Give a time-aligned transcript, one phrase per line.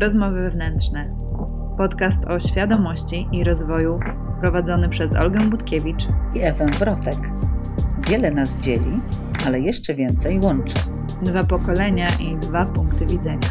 [0.00, 1.16] Rozmowy wewnętrzne.
[1.78, 4.00] Podcast o świadomości i rozwoju
[4.40, 6.02] prowadzony przez Olgę Budkiewicz
[6.34, 7.18] i Ewę Wrotek.
[8.08, 9.00] Wiele nas dzieli,
[9.46, 10.74] ale jeszcze więcej łączy.
[11.22, 13.48] Dwa pokolenia i dwa punkty widzenia.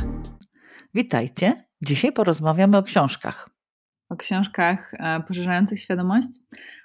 [0.94, 1.66] Witajcie.
[1.82, 3.50] Dzisiaj porozmawiamy o książkach.
[4.10, 6.30] O książkach e, poszerzających świadomość,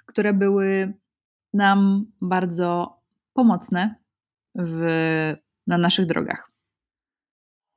[0.05, 0.93] które były
[1.53, 2.99] nam bardzo
[3.33, 3.95] pomocne
[4.55, 4.85] w,
[5.67, 6.50] na naszych drogach.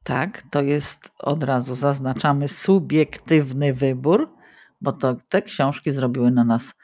[0.04, 4.34] Tak, to jest od razu zaznaczamy subiektywny wybór,
[4.80, 6.74] bo to te książki zrobiły na nas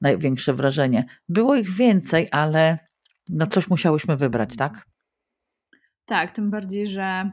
[0.00, 1.04] największe wrażenie.
[1.28, 2.78] Było ich więcej, ale
[3.28, 4.86] no coś musiałyśmy wybrać, tak?
[6.04, 7.30] Tak, tym bardziej, że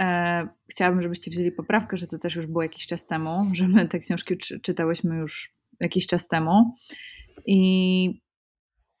[0.00, 3.88] e, chciałabym, żebyście wzięli poprawkę, że to też już było jakiś czas temu, że my
[3.88, 6.74] te książki czy, czytałyśmy już jakiś czas temu.
[7.46, 8.22] I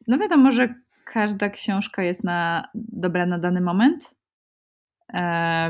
[0.06, 0.74] no wiadomo, że
[1.04, 4.19] każda książka jest na, dobra na dany moment,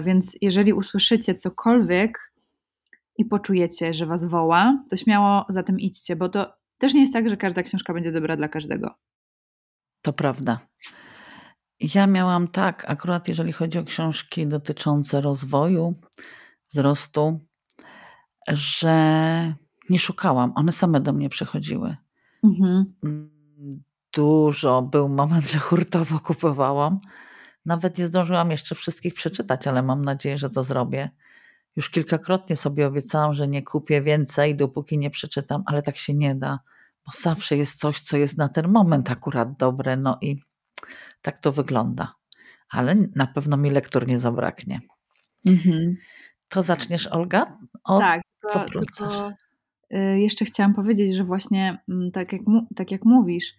[0.03, 2.33] więc jeżeli usłyszycie cokolwiek
[3.19, 7.13] i poczujecie, że was woła, to śmiało za tym idźcie, bo to też nie jest
[7.13, 8.95] tak, że każda książka będzie dobra dla każdego.
[10.03, 10.61] To prawda.
[11.95, 15.95] Ja miałam tak, akurat jeżeli chodzi o książki dotyczące rozwoju,
[16.73, 17.41] wzrostu,
[18.49, 19.55] że
[19.91, 21.97] nie szukałam, one same do mnie przychodziły.
[22.45, 22.95] Mhm.
[24.13, 27.01] Dużo był moment, że hurtowo kupowałam
[27.65, 31.11] nawet nie zdążyłam jeszcze wszystkich przeczytać, ale mam nadzieję, że to zrobię.
[31.77, 36.35] Już kilkakrotnie sobie obiecałam, że nie kupię więcej, dopóki nie przeczytam, ale tak się nie
[36.35, 36.61] da,
[37.07, 40.41] bo zawsze jest coś, co jest na ten moment akurat dobre, no i
[41.23, 42.15] tak to wygląda.
[42.71, 44.81] Ale na pewno mi lektur nie zabraknie.
[45.47, 45.97] Mhm.
[46.49, 47.59] To zaczniesz, Olga?
[47.85, 48.21] Od tak,
[48.53, 49.33] co tylko,
[49.95, 52.43] y, jeszcze chciałam powiedzieć, że właśnie mm, tak jak,
[52.77, 53.55] tak jak mówisz,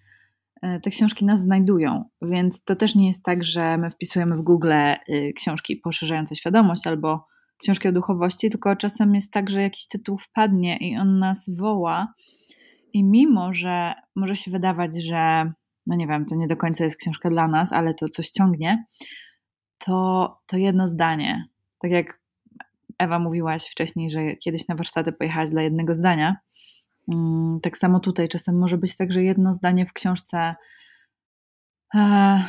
[0.62, 4.72] te książki nas znajdują, więc to też nie jest tak, że my wpisujemy w Google
[4.74, 7.26] y, książki poszerzające świadomość albo
[7.58, 12.14] książki o duchowości, tylko czasem jest tak, że jakiś tytuł wpadnie i on nas woła.
[12.94, 15.52] I mimo, że może się wydawać, że
[15.88, 18.86] no nie wiem, to nie do końca jest książka dla nas, ale to coś ciągnie,
[19.78, 21.46] to, to jedno zdanie,
[21.80, 22.22] tak jak
[23.00, 26.36] Ewa mówiłaś wcześniej, że kiedyś na warsztaty pojechałaś dla jednego zdania,
[27.62, 30.56] tak samo tutaj czasem może być tak, że jedno zdanie w książce
[31.96, 32.44] e,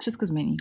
[0.00, 0.56] wszystko zmieni.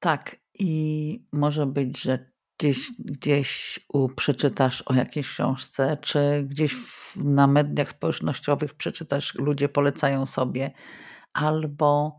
[0.00, 3.80] Tak, i może być, że gdzieś, gdzieś
[4.16, 10.70] przeczytasz o jakiejś książce, czy gdzieś w, na mediach społecznościowych przeczytasz, ludzie polecają sobie,
[11.32, 12.18] albo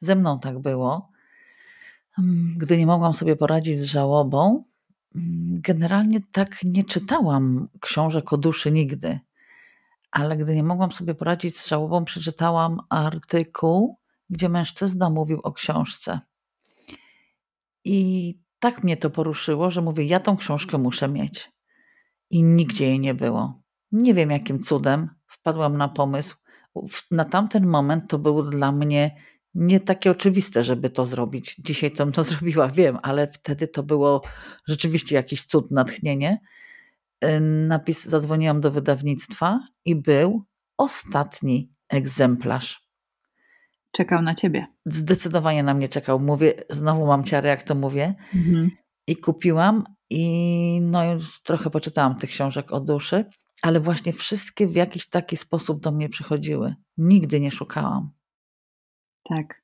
[0.00, 1.10] ze mną tak było.
[2.18, 4.64] Mm, gdy nie mogłam sobie poradzić z żałobą,
[5.14, 9.20] mm, generalnie tak nie czytałam książek o duszy nigdy
[10.16, 13.98] ale gdy nie mogłam sobie poradzić z żałobą, przeczytałam artykuł,
[14.30, 16.20] gdzie mężczyzna mówił o książce.
[17.84, 21.52] I tak mnie to poruszyło, że mówię, ja tą książkę muszę mieć.
[22.30, 23.62] I nigdzie jej nie było.
[23.92, 26.36] Nie wiem jakim cudem wpadłam na pomysł.
[27.10, 29.16] Na tamten moment to było dla mnie
[29.54, 31.56] nie takie oczywiste, żeby to zrobić.
[31.58, 34.22] Dzisiaj to to zrobiła, wiem, ale wtedy to było
[34.68, 36.40] rzeczywiście jakiś cud, natchnienie.
[37.24, 40.44] Y, napis, zadzwoniłam do wydawnictwa i był
[40.78, 42.86] ostatni egzemplarz.
[43.92, 44.66] Czekał na ciebie.
[44.86, 46.20] Zdecydowanie na mnie czekał.
[46.20, 48.14] Mówię, znowu mam ciarę, jak to mówię.
[48.34, 48.70] Mhm.
[49.06, 53.24] I kupiłam i no już trochę poczytałam tych książek o duszy,
[53.62, 56.74] ale właśnie wszystkie w jakiś taki sposób do mnie przychodziły.
[56.98, 58.10] Nigdy nie szukałam.
[59.28, 59.62] Tak.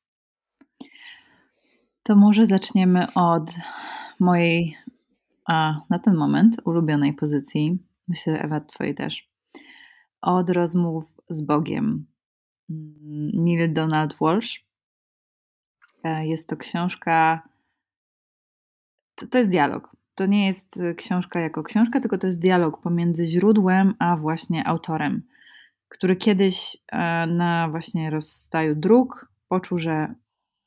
[2.03, 3.55] To może zaczniemy od
[4.21, 4.77] mojej
[5.47, 9.31] a na ten moment ulubionej pozycji, myślę, Ewa, Twojej też,
[10.23, 12.07] od rozmów z Bogiem.
[12.71, 14.65] Mm, Neil Donald Walsh.
[16.05, 17.43] E, jest to książka.
[19.15, 19.97] To, to jest dialog.
[20.15, 25.23] To nie jest książka jako książka, tylko to jest dialog pomiędzy źródłem a właśnie autorem,
[25.89, 30.15] który kiedyś e, na właśnie rozstaju dróg poczuł, że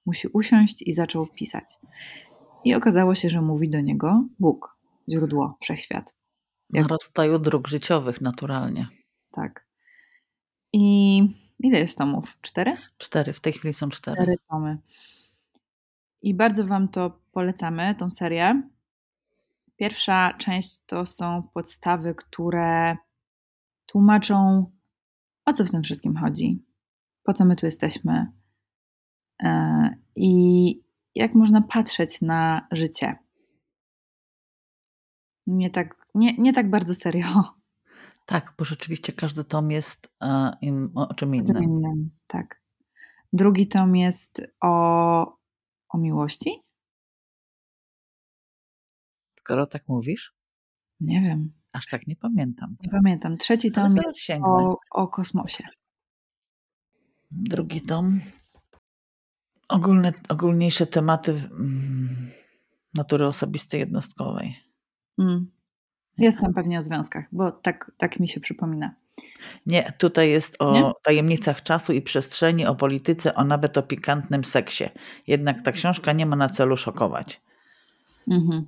[0.05, 1.63] musi usiąść i zaczął pisać.
[2.65, 4.77] I okazało się, że mówi do niego Bóg,
[5.11, 6.15] źródło, wszechświat.
[6.69, 6.83] Jak...
[6.83, 8.87] Na rozstaju dróg życiowych, naturalnie.
[9.31, 9.65] Tak.
[10.73, 11.17] I
[11.59, 12.37] ile jest tomów?
[12.41, 12.71] Cztery?
[12.97, 14.17] Cztery, w tej chwili są cztery.
[14.17, 14.77] Cztery tomy.
[16.21, 18.69] I bardzo Wam to polecamy, tą serię.
[19.75, 22.97] Pierwsza część to są podstawy, które
[23.85, 24.65] tłumaczą,
[25.45, 26.63] o co w tym wszystkim chodzi,
[27.23, 28.31] po co my tu jesteśmy
[29.43, 30.84] e, i
[31.15, 33.15] jak można patrzeć na życie.
[35.47, 37.43] Nie tak, nie, nie tak bardzo serio.
[38.25, 41.63] Tak, bo rzeczywiście każdy tom jest uh, in, o czym innym.
[41.63, 42.09] innym.
[42.27, 42.61] Tak.
[43.33, 45.37] Drugi tom jest o,
[45.89, 46.65] o miłości.
[49.45, 50.33] skoro tak mówisz?
[50.99, 51.53] Nie wiem.
[51.73, 52.75] Aż tak nie pamiętam.
[52.83, 53.37] Nie pamiętam.
[53.37, 55.63] Trzeci tom jest o, o kosmosie.
[57.31, 58.19] Drugi tom.
[59.69, 62.31] Ogólne, ogólniejsze tematy mm,
[62.93, 64.55] natury osobistej, jednostkowej.
[65.19, 65.51] Mm.
[66.17, 68.95] Jest tam pewnie o związkach, bo tak, tak mi się przypomina.
[69.65, 70.91] Nie, tutaj jest o Nie?
[71.03, 74.83] tajemnicach czasu i przestrzeni, o polityce, o nawet o pikantnym seksie.
[75.27, 77.41] Jednak ta książka nie ma na celu szokować.
[78.31, 78.67] Mhm.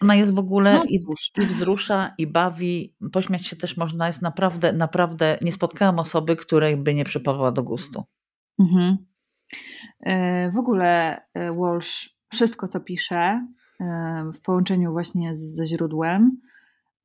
[0.00, 1.04] Ona jest w ogóle no, i,
[1.42, 2.94] i wzrusza, i bawi.
[3.12, 4.06] Pośmiać się też można.
[4.06, 5.38] Jest naprawdę, naprawdę.
[5.42, 8.04] Nie spotkałam osoby, której by nie przypadła do gustu.
[8.58, 8.96] Mhm.
[10.00, 13.46] E, w ogóle e, Walsh wszystko, co pisze,
[14.34, 16.40] w połączeniu właśnie ze źródłem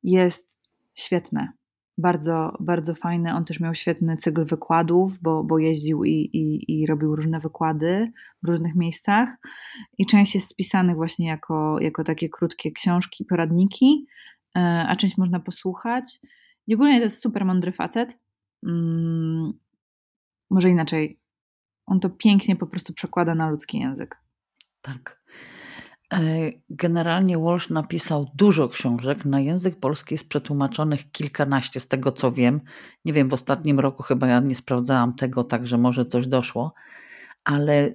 [0.02, 0.56] jest
[0.94, 1.52] świetne.
[1.98, 3.34] Bardzo, bardzo fajne.
[3.34, 8.12] On też miał świetny cykl wykładów, bo, bo jeździł i, i, i robił różne wykłady
[8.42, 9.28] w różnych miejscach.
[9.98, 14.06] I część jest spisanych właśnie jako, jako takie krótkie książki, poradniki,
[14.56, 16.20] e, a część można posłuchać.
[16.66, 18.18] I ogólnie to jest super mądry facet.
[18.64, 19.52] Hmm,
[20.50, 21.18] może inaczej.
[21.86, 24.20] On to pięknie po prostu przekłada na ludzki język.
[24.82, 25.22] Tak.
[26.12, 26.18] E,
[26.70, 29.24] generalnie Walsh napisał dużo książek.
[29.24, 32.60] Na język polski jest przetłumaczonych kilkanaście, z tego co wiem.
[33.04, 36.74] Nie wiem, w ostatnim roku chyba ja nie sprawdzałam tego, także może coś doszło,
[37.44, 37.94] ale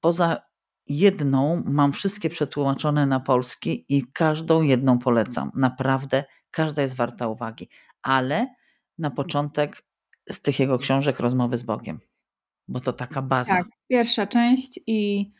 [0.00, 0.36] poza
[0.86, 5.50] jedną mam wszystkie przetłumaczone na polski i każdą jedną polecam.
[5.54, 7.68] Naprawdę każda jest warta uwagi.
[8.02, 8.54] Ale
[8.98, 9.84] na początek
[10.30, 12.00] z tych jego książek rozmowy z Bogiem,
[12.68, 13.52] bo to taka baza.
[13.52, 15.30] Tak, pierwsza część i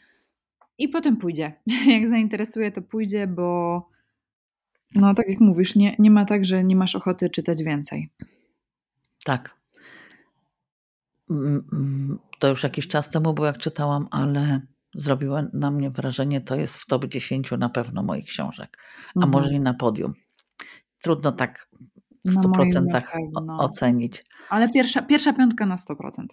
[0.78, 1.52] i potem pójdzie.
[1.94, 3.88] Jak zainteresuje, to pójdzie, bo
[4.94, 8.10] no tak jak mówisz, nie, nie ma tak, że nie masz ochoty czytać więcej.
[9.24, 9.56] Tak.
[11.30, 14.60] Mm, mm, to już jakiś czas temu było, jak czytałam, ale
[14.94, 19.32] zrobiło na mnie wrażenie, to jest w top 10 na pewno moich książek, a mhm.
[19.32, 20.14] może i na podium.
[21.02, 21.68] Trudno tak
[22.24, 23.02] w 100%
[23.58, 24.24] ocenić.
[24.48, 26.26] Ale pierwsza, pierwsza piątka na 100%.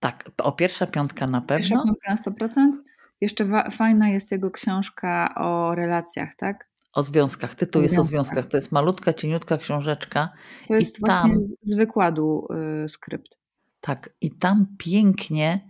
[0.00, 1.58] Tak, o pierwsza piątka na pewno.
[1.58, 2.72] Pierwsza piątka na 100%.
[3.20, 6.68] Jeszcze fajna jest jego książka o relacjach, tak?
[6.92, 7.54] O związkach.
[7.54, 8.08] Tytuł o jest związkach.
[8.08, 8.46] o związkach.
[8.46, 10.28] To jest malutka, cieniutka książeczka.
[10.68, 12.48] To jest I właśnie tam, z wykładu
[12.84, 13.38] y, skrypt.
[13.80, 14.10] Tak.
[14.20, 15.60] I tam pięknie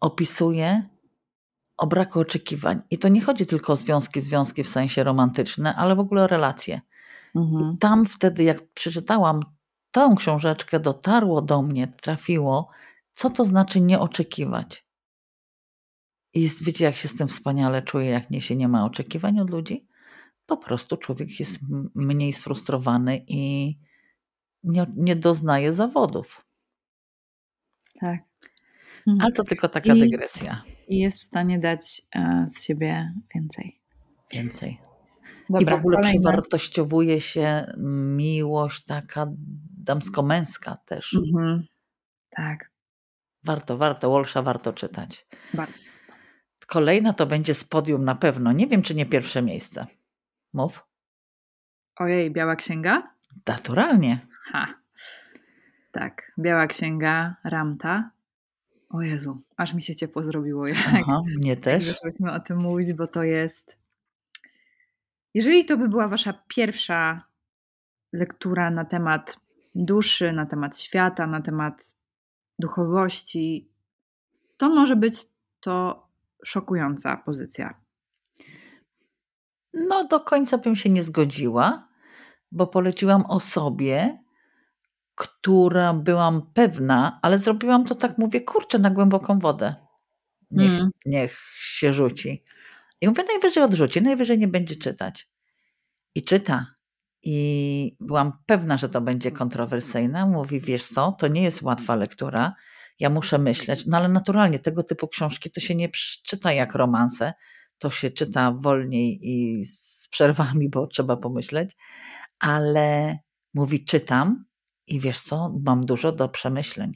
[0.00, 0.82] opisuje
[1.76, 2.82] o braku oczekiwań.
[2.90, 6.26] I to nie chodzi tylko o związki, związki w sensie romantyczne, ale w ogóle o
[6.26, 6.80] relacje.
[7.34, 7.78] Mhm.
[7.78, 9.40] tam wtedy, jak przeczytałam
[9.90, 12.70] tą książeczkę, dotarło do mnie, trafiło,
[13.14, 14.86] co to znaczy nie oczekiwać.
[16.34, 19.40] I jest, wiecie, jak się z tym wspaniale czuje, jak nie się nie ma oczekiwań
[19.40, 19.86] od ludzi?
[20.46, 21.58] Po prostu człowiek jest
[21.94, 23.74] mniej sfrustrowany i
[24.62, 26.46] nie, nie doznaje zawodów.
[28.00, 28.20] Tak.
[29.06, 29.20] Mhm.
[29.20, 30.62] Ale to tylko taka I, dygresja.
[30.88, 33.80] I jest w stanie dać e, z siebie więcej.
[34.32, 34.80] Więcej.
[35.50, 36.20] Dobra, I w ogóle kolejne.
[36.20, 37.66] przewartościowuje się
[38.16, 39.26] miłość taka
[39.78, 41.14] damsko-męska też.
[41.14, 41.64] Mhm.
[42.30, 42.73] Tak.
[43.44, 44.10] Warto, warto.
[44.10, 45.26] Walsha warto czytać.
[45.54, 45.74] Bardzo.
[46.66, 48.52] Kolejna to będzie z podium na pewno.
[48.52, 49.86] Nie wiem, czy nie pierwsze miejsce.
[50.52, 50.84] Mów.
[51.96, 53.14] Ojej, Biała Księga?
[53.46, 54.26] Naturalnie.
[54.52, 54.74] Ha.
[55.92, 58.10] Tak, Biała Księga, Ramta.
[58.88, 60.66] O Jezu, aż mi się ciepło zrobiło.
[60.66, 61.84] Jak, Aha, mnie też.
[61.84, 63.76] Zaczęliśmy o tym mówić, bo to jest...
[65.34, 67.22] Jeżeli to by była wasza pierwsza
[68.12, 69.36] lektura na temat
[69.74, 71.94] duszy, na temat świata, na temat
[72.58, 73.70] duchowości,
[74.56, 75.14] to może być
[75.60, 76.06] to
[76.44, 77.80] szokująca pozycja.
[79.74, 81.88] No, do końca bym się nie zgodziła,
[82.52, 84.18] bo poleciłam osobie,
[85.14, 89.74] która byłam pewna, ale zrobiłam to tak, mówię, kurczę, na głęboką wodę.
[90.50, 90.90] Niech, mm.
[91.06, 92.44] niech się rzuci.
[93.00, 95.28] I mówię, najwyżej odrzuci, najwyżej nie będzie czytać.
[96.14, 96.73] I czyta.
[97.24, 100.26] I byłam pewna, że to będzie kontrowersyjne.
[100.26, 102.54] Mówi, wiesz co, to nie jest łatwa lektura
[103.00, 103.86] ja muszę myśleć.
[103.86, 105.88] No ale naturalnie tego typu książki to się nie
[106.26, 107.32] czyta jak romanse,
[107.78, 111.76] to się czyta wolniej i z przerwami, bo trzeba pomyśleć,
[112.38, 113.18] ale
[113.54, 114.44] mówi czytam
[114.86, 116.92] i wiesz co, mam dużo do przemyśleń.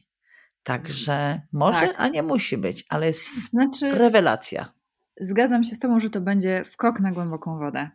[0.62, 1.94] Także może, tak.
[1.98, 4.72] a nie musi być, ale jest znaczy, rewelacja.
[5.20, 7.90] Zgadzam się z Tobą, że to będzie skok na głęboką wodę.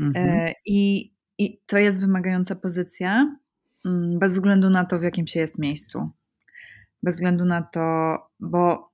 [0.00, 0.26] Mhm.
[0.28, 3.36] E, I, I to jest wymagająca pozycja,
[3.84, 6.10] mm, bez względu na to, w jakim się jest miejscu
[7.02, 8.92] bez względu na to, bo,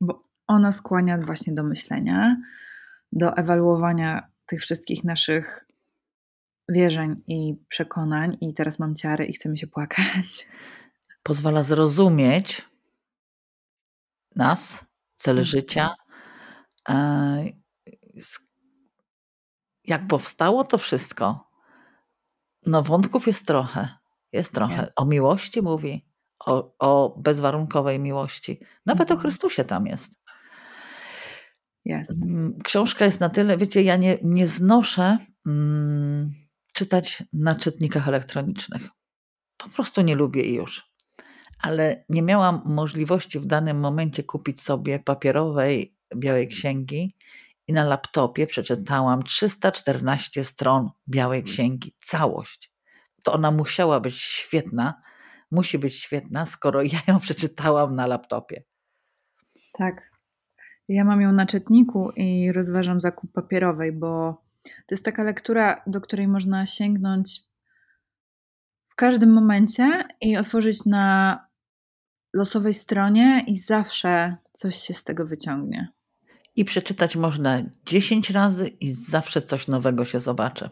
[0.00, 2.36] bo ona skłania właśnie do myślenia,
[3.12, 5.66] do ewaluowania tych wszystkich naszych
[6.68, 10.48] wierzeń i przekonań, i teraz mam ciary i chcę mi się płakać.
[11.22, 12.68] Pozwala zrozumieć
[14.36, 14.84] nas,
[15.16, 15.44] cel mhm.
[15.44, 15.94] życia,
[19.84, 21.49] jak powstało to wszystko,
[22.66, 23.88] no wątków jest trochę.
[24.32, 24.82] Jest trochę.
[24.82, 25.00] Jest.
[25.00, 26.06] O miłości mówi,
[26.46, 28.60] o, o bezwarunkowej miłości.
[28.86, 29.18] Nawet mhm.
[29.18, 30.12] o Chrystusie tam jest.
[31.84, 32.22] Jest.
[32.22, 36.34] Mm, książka jest na tyle, wiecie, ja nie, nie znoszę mm,
[36.72, 38.88] czytać na czytnikach elektronicznych.
[39.56, 40.90] Po prostu nie lubię i już.
[41.58, 47.14] Ale nie miałam możliwości w danym momencie kupić sobie papierowej białej księgi
[47.70, 52.72] i na laptopie przeczytałam 314 stron białej księgi, całość.
[53.22, 55.02] To ona musiała być świetna,
[55.50, 58.62] musi być świetna, skoro ja ją przeczytałam na laptopie.
[59.72, 60.10] Tak.
[60.88, 66.00] Ja mam ją na czytniku i rozważam zakup papierowej, bo to jest taka lektura, do
[66.00, 67.40] której można sięgnąć
[68.88, 71.38] w każdym momencie i otworzyć na
[72.34, 75.92] losowej stronie i zawsze coś się z tego wyciągnie.
[76.60, 80.70] I przeczytać można 10 razy i zawsze coś nowego się zobaczy.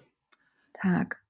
[0.82, 1.24] Tak.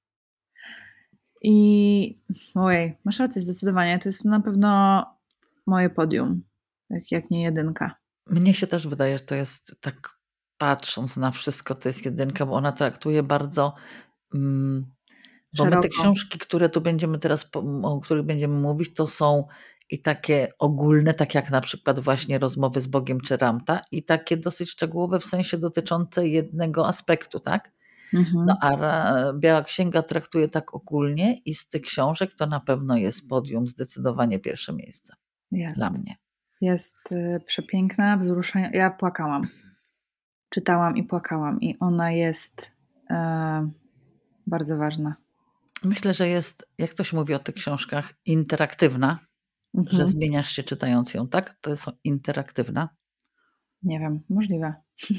[1.43, 2.21] I
[2.55, 3.99] ojej, masz rację zdecydowanie.
[3.99, 5.05] To jest na pewno
[5.67, 6.43] moje podium,
[6.91, 7.95] jak, jak nie jedynka.
[8.27, 10.19] Mnie się też wydaje, że to jest tak
[10.59, 13.75] patrząc na wszystko, to jest jedynka, bo ona traktuje bardzo.
[14.35, 14.87] Mm,
[15.57, 17.51] bo my te książki, które tu będziemy teraz,
[17.83, 19.47] o których będziemy mówić, to są
[19.91, 24.37] i takie ogólne, tak jak na przykład właśnie rozmowy z Bogiem czy Ramta, i takie
[24.37, 27.73] dosyć szczegółowe w sensie dotyczące jednego aspektu, tak?
[28.15, 28.47] Mhm.
[28.47, 28.77] No a
[29.33, 34.39] Biała Księga traktuje tak ogólnie i z tych książek to na pewno jest podium, zdecydowanie
[34.39, 35.15] pierwsze miejsce
[35.53, 35.81] jest.
[35.81, 36.17] dla mnie.
[36.61, 38.79] Jest y, przepiękna, wzruszająca.
[38.79, 39.49] Ja płakałam.
[40.51, 42.73] Czytałam i płakałam i ona jest
[43.11, 43.71] e,
[44.47, 45.17] bardzo ważna.
[45.85, 49.19] Myślę, że jest, jak ktoś mówi o tych książkach, interaktywna,
[49.75, 49.97] mhm.
[49.97, 51.59] że zmieniasz się czytając ją, tak?
[51.61, 52.89] To jest interaktywna.
[53.83, 54.75] Nie wiem, możliwe.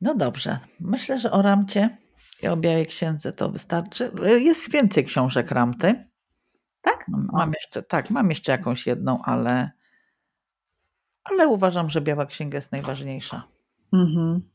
[0.00, 0.58] No dobrze.
[0.80, 1.98] Myślę, że o Ramcie
[2.42, 4.10] i o Białej Księdze to wystarczy.
[4.22, 6.08] Jest więcej książek Ramty.
[6.80, 7.04] Tak?
[7.08, 9.70] Mam jeszcze, tak, mam jeszcze jakąś jedną, ale,
[11.24, 13.48] ale uważam, że Biała Księga jest najważniejsza.
[13.92, 14.50] Mhm.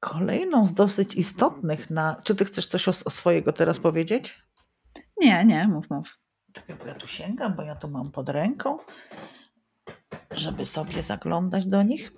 [0.00, 2.16] Kolejną z dosyć istotnych na.
[2.24, 4.45] Czy ty chcesz coś o, o swojego teraz powiedzieć?
[5.20, 6.08] Nie, nie, mów, mów.
[6.52, 8.78] Czekaj, bo ja tu sięgam, bo ja tu mam pod ręką,
[10.30, 12.12] żeby sobie zaglądać do nich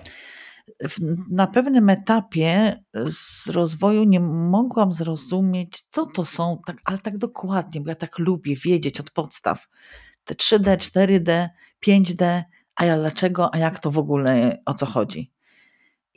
[1.30, 2.76] na pewnym etapie
[3.10, 8.18] z rozwoju nie mogłam zrozumieć, co to są, tak, ale tak dokładnie, bo ja tak
[8.18, 9.68] lubię wiedzieć od podstaw.
[10.24, 11.48] Te 3D, 4D,
[11.86, 12.42] 5D,
[12.74, 15.32] a ja dlaczego, a jak to w ogóle, o co chodzi.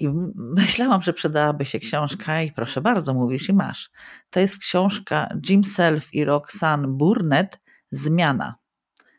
[0.02, 3.92] I myślałam, że przydałaby się książka i proszę bardzo, mówisz i masz.
[4.30, 7.60] To jest książka Jim Self i Roxanne Burnett
[7.92, 8.56] Zmiana.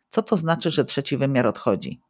[0.08, 2.00] Co to znaczy, że trzeci wymiar odchodzi?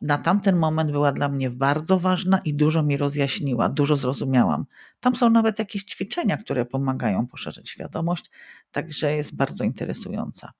[0.00, 4.66] na tamten moment była dla mnie bardzo ważna i dużo mi rozjaśniła, dużo zrozumiałam.
[5.00, 8.30] Tam są nawet jakieś ćwiczenia, które pomagają poszerzyć świadomość,
[8.70, 10.52] także jest bardzo interesująca.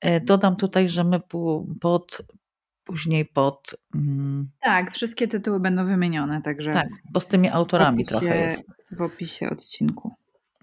[0.00, 1.20] E, dodam tutaj, że my
[1.80, 2.22] pod,
[2.86, 3.74] później pod.
[3.94, 6.72] Mm, tak, wszystkie tytuły będą wymienione, także.
[6.72, 8.66] Tak, bo z tymi autorami opisie, trochę jest.
[8.90, 10.14] W opisie odcinku.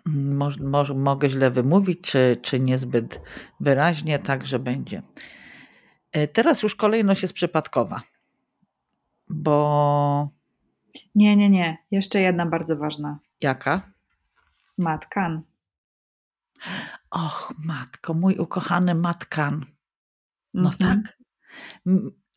[0.05, 3.21] Moż, moż, mogę źle wymówić, czy, czy niezbyt
[3.59, 5.01] wyraźnie, także będzie.
[6.11, 8.01] E, teraz już kolejność jest przypadkowa,
[9.29, 10.29] bo.
[11.15, 11.77] Nie, nie, nie.
[11.91, 13.19] Jeszcze jedna bardzo ważna.
[13.41, 13.81] Jaka?
[14.77, 15.41] Matkan.
[17.11, 19.65] Och, matko, mój ukochany Matkan.
[20.53, 21.03] No mhm.
[21.03, 21.22] tak.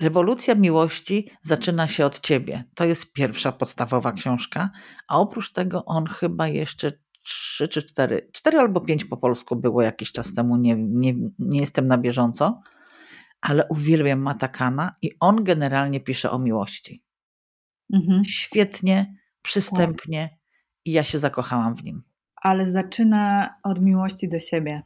[0.01, 2.65] Rewolucja miłości zaczyna się od ciebie.
[2.75, 4.71] To jest pierwsza podstawowa książka,
[5.09, 6.93] a oprócz tego on chyba jeszcze
[7.23, 11.61] trzy czy cztery, cztery albo pięć po polsku było jakiś czas temu, nie, nie, nie
[11.61, 12.61] jestem na bieżąco
[13.41, 17.03] ale uwielbiam Matakana i on generalnie pisze o miłości.
[17.93, 18.25] Mhm.
[18.25, 20.39] Świetnie, przystępnie
[20.85, 22.03] i ja się zakochałam w nim.
[22.43, 24.83] Ale zaczyna od miłości do siebie.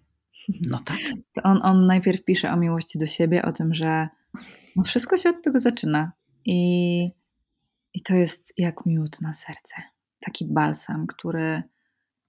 [0.71, 0.99] No tak.
[1.35, 4.09] To on, on najpierw pisze o miłości do siebie, o tym, że
[4.77, 6.13] no wszystko się od tego zaczyna.
[6.45, 7.11] I,
[7.95, 9.75] I to jest jak miód na serce.
[10.21, 11.63] Taki balsam, który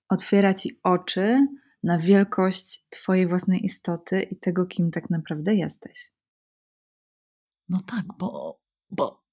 [0.10, 1.48] otwiera ci oczy
[1.84, 6.12] na wielkość Twojej własnej istoty i tego, kim tak naprawdę jesteś.
[7.70, 9.24] No tak, bo, bo,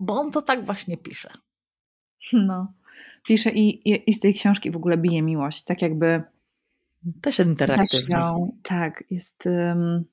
[0.00, 1.30] bo on to tak właśnie pisze.
[2.32, 2.72] No,
[3.24, 6.22] pisze i, i, i z tej książki w ogóle bije miłość, tak jakby.
[7.22, 8.18] Też interaktywna.
[8.18, 9.46] Ją, tak, jest.
[9.46, 10.04] Um,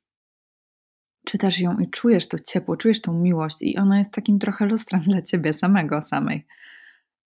[1.25, 5.01] czytasz ją i czujesz to ciepło, czujesz tą miłość, i ona jest takim trochę lustrem
[5.01, 6.45] dla ciebie samego, samej,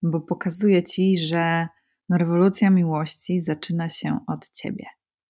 [0.01, 1.67] bo pokazuje ci, że
[2.09, 4.85] no, rewolucja miłości zaczyna się od ciebie.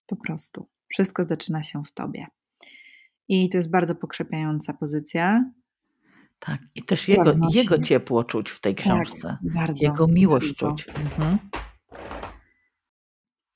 [0.05, 0.67] Po prostu.
[0.87, 2.27] Wszystko zaczyna się w tobie.
[3.27, 5.51] I to jest bardzo pokrzepiająca pozycja.
[6.39, 9.37] Tak, i też jego, jego ciepło czuć w tej tak, książce.
[9.43, 10.75] Tak, bardzo, jego miłość bardzo.
[10.75, 10.87] czuć.
[10.89, 11.37] Mhm.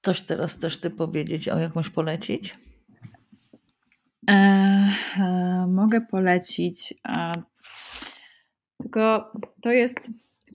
[0.01, 2.57] Coś teraz chcesz ty powiedzieć, o jakąś polecić?
[5.67, 6.93] Mogę polecić,
[8.81, 9.31] tylko
[9.61, 9.99] to jest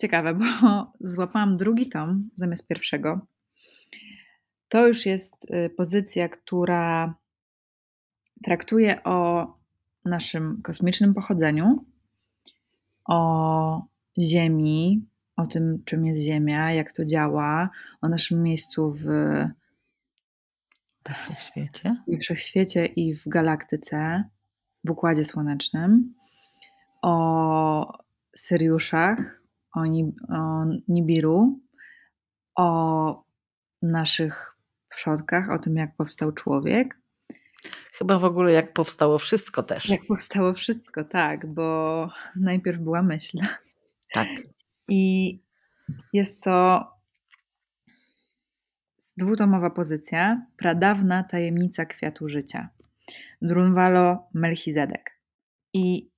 [0.01, 0.45] ciekawe, bo
[1.01, 3.27] złapałam drugi tom zamiast pierwszego.
[4.69, 7.15] To już jest y, pozycja, która
[8.43, 9.47] traktuje o
[10.05, 11.85] naszym kosmicznym pochodzeniu,
[13.05, 13.83] o
[14.21, 19.07] Ziemi, o tym, czym jest Ziemia, jak to działa, o naszym miejscu w
[21.09, 24.25] we wszechświecie, we wszechświecie i w galaktyce,
[24.85, 26.15] w układzie słonecznym,
[27.03, 27.99] o
[28.37, 29.43] Syriuszach,
[29.75, 31.61] o, Nib o Nibiru,
[32.57, 33.25] o
[33.83, 34.57] naszych
[34.89, 36.99] przodkach, o tym, jak powstał człowiek.
[37.93, 39.89] Chyba w ogóle jak powstało wszystko też.
[39.89, 43.39] Jak powstało wszystko, tak, bo najpierw była myśl.
[44.15, 44.29] Tak.
[44.89, 45.41] I
[46.13, 46.85] jest to
[49.17, 52.69] dwutomowa pozycja, pradawna tajemnica kwiatu życia.
[53.43, 55.19] Drunvalo Melchizedek.
[55.73, 56.11] I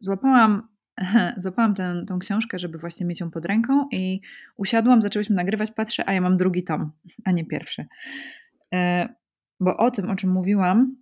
[0.00, 0.68] złapałam,
[1.36, 4.20] złapałam tę, tą książkę, żeby właśnie mieć ją pod ręką i
[4.56, 6.92] usiadłam, zaczęłyśmy nagrywać, patrzę, a ja mam drugi tom,
[7.24, 7.86] a nie pierwszy.
[8.74, 9.08] E,
[9.60, 10.96] bo o tym, o czym mówiłam,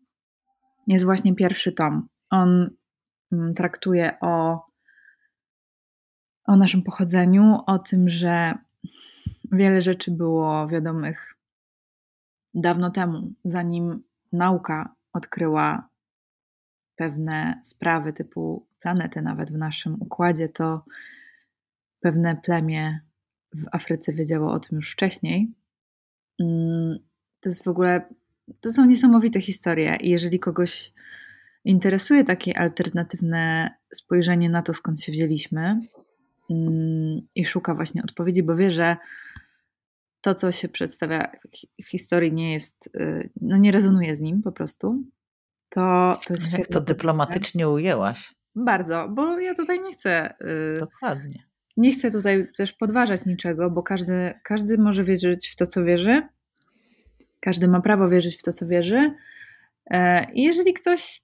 [0.86, 2.08] jest właśnie pierwszy tom.
[2.30, 2.70] On
[3.32, 4.66] mm, traktuje o,
[6.44, 8.54] o naszym pochodzeniu, o tym, że
[9.52, 11.37] wiele rzeczy było wiadomych
[12.60, 15.88] dawno temu, zanim nauka odkryła
[16.96, 20.84] pewne sprawy typu planety, nawet w naszym układzie, to
[22.00, 23.00] pewne plemię
[23.54, 25.52] w Afryce wiedziało o tym już wcześniej.
[26.40, 26.98] Mm,
[27.40, 28.08] to jest w ogóle
[28.60, 30.92] to są niesamowite historie i jeżeli kogoś
[31.64, 35.80] interesuje takie alternatywne spojrzenie na to, skąd się wzięliśmy
[36.50, 38.96] mm, i szuka właśnie odpowiedzi, bo wie, że
[40.20, 41.32] to, co się przedstawia
[41.84, 45.02] w historii nie jest, y, no nie rezonuje z nim po prostu,
[45.68, 48.34] to, to jest Jak to dyplomatycznie ujęłaś?
[48.54, 50.34] Bardzo, bo ja tutaj nie chcę.
[50.76, 51.42] Y, Dokładnie.
[51.76, 56.22] Nie chcę tutaj też podważać niczego, bo każdy, każdy może wierzyć w to, co wierzy
[57.40, 59.14] każdy ma prawo wierzyć w to, co wierzy.
[59.90, 61.22] E, I jeżeli ktoś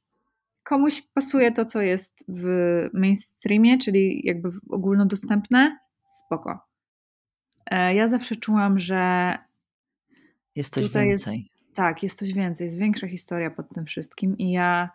[0.62, 2.46] komuś pasuje to, co jest w
[2.92, 6.60] mainstreamie, czyli jakby ogólnodostępne, spoko.
[7.66, 9.34] E, ja zawsze czułam, że
[10.54, 11.38] jest coś więcej.
[11.38, 14.90] Jest, tak, jest coś więcej, jest większa historia pod tym wszystkim i ja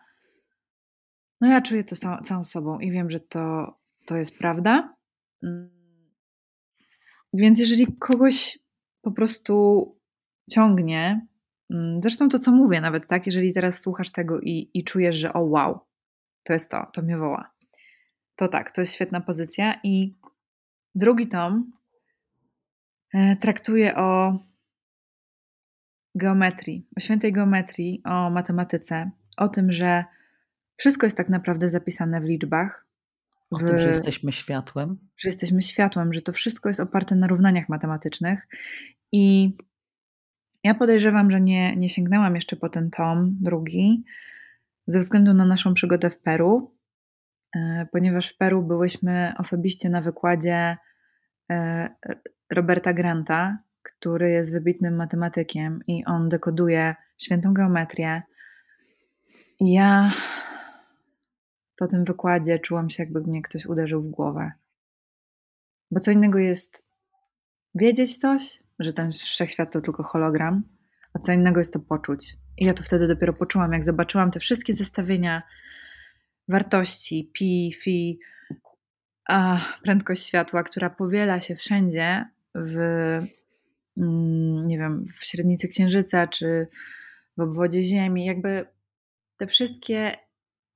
[1.42, 4.96] no ja czuję to całą, całą sobą i wiem, że to, to jest prawda.
[5.44, 5.70] Mm.
[7.34, 8.60] Więc jeżeli kogoś
[9.02, 9.86] po prostu
[10.50, 11.28] ciągnie.
[11.70, 15.34] Mm, zresztą to, co mówię, nawet tak, jeżeli teraz słuchasz tego i, i czujesz, że
[15.34, 15.80] o wow,
[16.44, 17.52] to jest to, to mnie woła.
[18.36, 19.80] To tak, to jest świetna pozycja.
[19.84, 20.16] I
[20.96, 21.72] drugi tom
[23.39, 24.39] traktuje o
[26.15, 30.04] geometrii, o świętej geometrii, o matematyce, o tym, że
[30.78, 32.86] wszystko jest tak naprawdę zapisane w liczbach.
[33.52, 34.98] W, o tym, że jesteśmy światłem.
[35.17, 38.48] Że jesteśmy światłem, że to wszystko jest oparte na równaniach matematycznych.
[39.12, 39.58] I
[40.63, 44.04] ja podejrzewam, że nie, nie sięgnęłam jeszcze po ten tom drugi,
[44.88, 46.76] ze względu na naszą przygodę w Peru,
[47.56, 50.78] e, ponieważ w Peru byłyśmy osobiście na wykładzie e,
[52.50, 58.22] Roberta Granta, który jest wybitnym matematykiem i on dekoduje świętą geometrię.
[59.60, 60.14] Ja
[61.78, 64.52] po tym wykładzie czułam się, jakby mnie ktoś uderzył w głowę.
[65.92, 66.88] Bo co innego jest
[67.76, 70.64] wiedzieć coś, że ten wszechświat to tylko hologram,
[71.14, 72.38] a co innego jest to poczuć.
[72.58, 75.44] I ja to wtedy dopiero poczułam, jak zobaczyłam te wszystkie zestawienia
[76.48, 78.20] wartości, pi, fi,
[79.84, 82.78] prędkość światła, która powiela się wszędzie w,
[83.98, 86.68] mm, nie wiem, w średnicy Księżyca czy
[87.38, 88.26] w obwodzie Ziemi.
[88.26, 88.65] Jakby
[89.38, 90.15] te wszystkie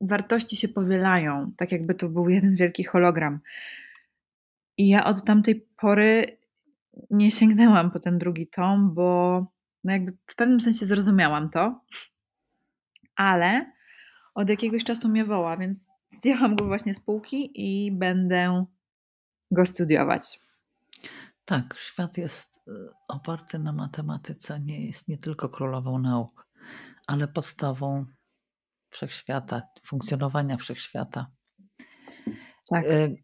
[0.01, 3.39] wartości się powielają, tak jakby to był jeden wielki hologram.
[4.77, 6.37] I ja od tamtej pory
[7.09, 9.39] nie sięgnęłam po ten drugi tom, bo
[9.83, 11.81] no jakby w pewnym sensie zrozumiałam to,
[13.15, 13.71] ale
[14.35, 15.77] od jakiegoś czasu mnie woła, więc
[16.13, 18.65] zdjęłam go właśnie z półki i będę
[19.51, 20.39] go studiować.
[21.45, 22.71] Tak, świat jest y,
[23.07, 26.47] oparty na matematyce, nie jest nie tylko królową nauk,
[27.07, 28.05] ale podstawą
[28.89, 31.27] wszechświata, funkcjonowania wszechświata.
[32.69, 32.85] Tak.
[32.85, 33.15] Y,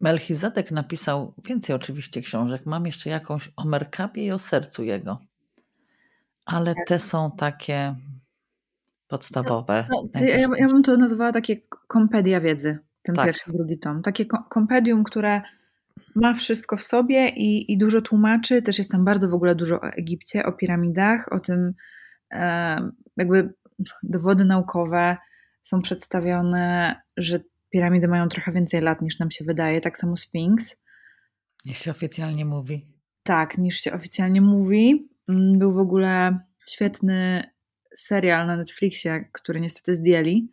[0.00, 2.66] Melchizedek napisał więcej oczywiście książek.
[2.66, 5.18] Mam jeszcze jakąś o Merkabie i o sercu jego.
[6.46, 6.86] Ale tak.
[6.86, 7.96] te są takie
[9.08, 9.84] podstawowe.
[9.90, 11.56] No, no, ja, ja bym to nazwała takie
[11.88, 12.78] kompedia wiedzy.
[13.02, 13.24] ten tak.
[13.26, 14.02] pierwszy, drugi tom.
[14.02, 15.42] Takie kompendium, które
[16.14, 18.62] ma wszystko w sobie i, i dużo tłumaczy.
[18.62, 21.74] Też jest tam bardzo w ogóle dużo o Egipcie, o piramidach, o tym
[22.32, 23.54] e, jakby
[24.02, 25.16] dowody naukowe
[25.62, 27.40] są przedstawione, że
[27.70, 30.76] piramidy mają trochę więcej lat niż nam się wydaje, tak samo Sphinx.
[31.66, 32.86] Niż się oficjalnie mówi.
[33.22, 35.08] Tak, niż się oficjalnie mówi.
[35.28, 36.38] Mm, był w ogóle
[36.68, 37.44] świetny
[37.96, 40.48] serial na Netflixie, który niestety zdjęli,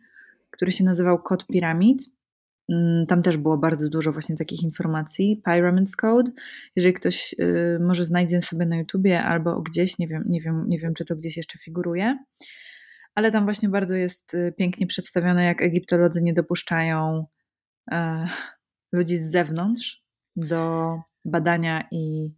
[0.50, 2.02] który się nazywał Kod Piramid.
[2.68, 5.42] Mm, tam też było bardzo dużo właśnie takich informacji.
[5.44, 6.30] Pyramids Code.
[6.76, 10.78] Jeżeli ktoś y, może znajdzie sobie na YouTubie albo gdzieś, nie wiem, nie, wiem, nie
[10.78, 12.18] wiem, czy to gdzieś jeszcze figuruje.
[13.14, 17.26] Ale tam właśnie bardzo jest y, pięknie przedstawione, jak egiptolodzy nie dopuszczają
[17.92, 18.26] e,
[18.92, 20.04] ludzi z zewnątrz
[20.36, 22.32] do badania i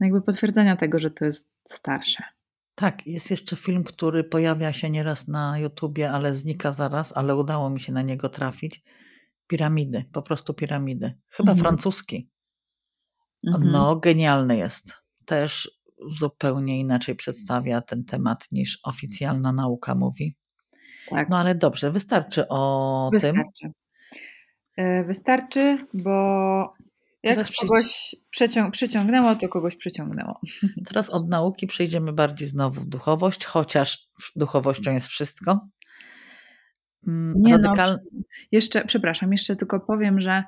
[0.00, 2.37] jakby potwierdzenia tego, że to jest starsze.
[2.78, 7.70] Tak, jest jeszcze film, który pojawia się nieraz na YouTubie, ale znika zaraz, ale udało
[7.70, 8.82] mi się na niego trafić.
[9.46, 11.14] Piramidy, po prostu piramidy.
[11.28, 11.58] Chyba mhm.
[11.58, 12.30] francuski.
[13.46, 13.70] Mhm.
[13.70, 14.92] No, genialny jest.
[15.24, 15.70] Też
[16.10, 20.36] zupełnie inaczej przedstawia ten temat niż oficjalna nauka mówi.
[21.10, 21.28] Tak.
[21.28, 23.42] No ale dobrze, wystarczy o wystarczy.
[23.60, 23.72] tym.
[24.76, 26.74] E, wystarczy, bo
[27.22, 30.40] jak Teraz kogoś przyciąg przyciągnęło, to kogoś przyciągnęło.
[30.88, 35.68] Teraz od nauki przejdziemy bardziej znowu w duchowość, chociaż duchowością jest wszystko.
[37.06, 37.98] Mm, Nie Radykal...
[38.12, 38.20] no,
[38.52, 40.44] jeszcze, przepraszam, jeszcze tylko powiem, że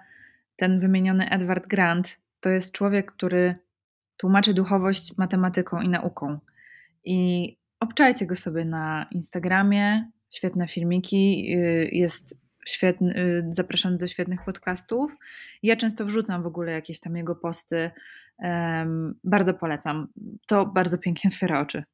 [0.57, 3.55] ten wymieniony Edward Grant to jest człowiek, który
[4.17, 6.39] tłumaczy duchowość matematyką i nauką.
[7.05, 14.45] I obczajcie go sobie na Instagramie, świetne filmiki, y, jest świetny, y, zapraszam do świetnych
[14.45, 15.17] podcastów.
[15.63, 17.91] Ja często wrzucam w ogóle jakieś tam jego posty.
[19.25, 20.09] bardzo polecam.
[20.47, 21.85] To bardzo pięknie otwiera oczy.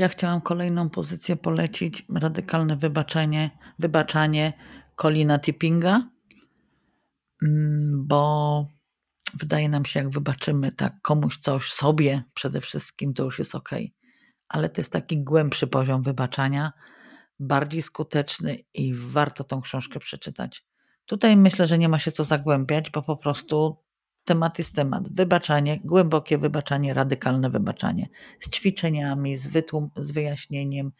[0.00, 2.06] Ja chciałam kolejną pozycję polecić.
[2.14, 4.52] Radykalne wybaczenie, wybaczanie
[4.96, 6.08] Colina Tippinga,
[7.42, 8.66] mm, bo
[9.34, 13.70] wydaje nam się, jak wybaczymy tak komuś coś, sobie przede wszystkim, to już jest ok.
[14.48, 16.72] Ale to jest taki głębszy poziom wybaczania,
[17.42, 20.64] bardziej skuteczny i warto tą książkę przeczytać.
[21.06, 23.76] Tutaj myślę, że nie ma się co zagłębiać, bo po prostu
[24.24, 25.14] temat jest temat.
[25.14, 28.08] Wybaczanie, głębokie wybaczanie, radykalne wybaczanie.
[28.40, 30.92] Z ćwiczeniami, z, wytłum, z wyjaśnieniem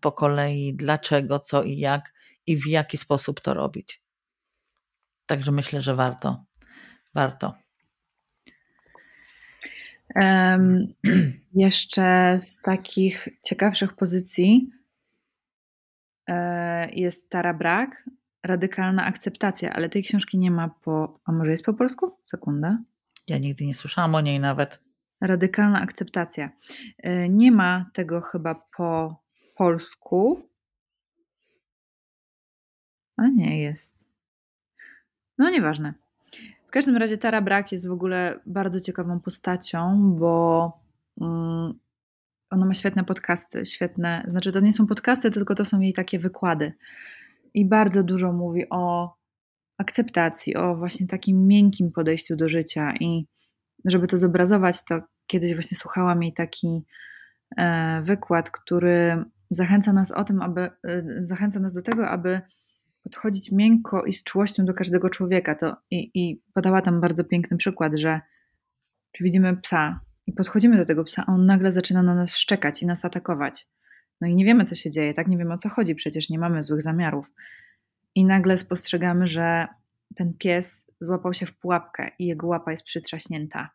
[0.00, 2.12] po kolei, dlaczego, co i jak
[2.46, 4.02] i w jaki sposób to robić.
[5.26, 6.44] Także myślę, że warto.
[7.14, 7.54] Warto.
[10.14, 10.94] Um,
[11.54, 14.77] jeszcze z takich ciekawszych pozycji
[16.92, 18.04] jest Tara Brak,
[18.42, 21.20] Radykalna akceptacja, ale tej książki nie ma po.
[21.24, 22.18] A może jest po polsku?
[22.24, 22.78] Sekunda.
[23.28, 24.80] Ja nigdy nie słyszałam o niej nawet.
[25.20, 26.50] Radykalna akceptacja.
[26.98, 29.22] E, nie ma tego chyba po
[29.56, 30.42] polsku.
[33.16, 33.94] A nie jest.
[35.38, 35.94] No nieważne.
[36.66, 40.72] W każdym razie Tara Brak jest w ogóle bardzo ciekawą postacią, bo
[41.20, 41.78] mm,
[42.50, 46.18] ona ma świetne podcasty, świetne, znaczy to nie są podcasty, tylko to są jej takie
[46.18, 46.72] wykłady.
[47.54, 49.14] I bardzo dużo mówi o
[49.78, 52.94] akceptacji, o właśnie takim miękkim podejściu do życia.
[53.00, 53.26] I
[53.84, 56.84] żeby to zobrazować, to kiedyś właśnie słuchałam jej taki
[57.56, 60.70] e, wykład, który zachęca nas o tym, aby e,
[61.18, 62.40] zachęca nas do tego, aby
[63.02, 65.54] podchodzić miękko i z czułością do każdego człowieka.
[65.54, 68.20] To, i, I podała tam bardzo piękny przykład, że
[69.12, 72.82] czy widzimy psa i podchodzimy do tego psa, a on nagle zaczyna na nas szczekać
[72.82, 73.68] i nas atakować.
[74.20, 75.28] No i nie wiemy, co się dzieje, tak?
[75.28, 77.30] Nie wiemy o co chodzi, przecież nie mamy złych zamiarów.
[78.14, 79.68] I nagle spostrzegamy, że
[80.14, 83.70] ten pies złapał się w pułapkę i jego łapa jest przytrzaśnięta.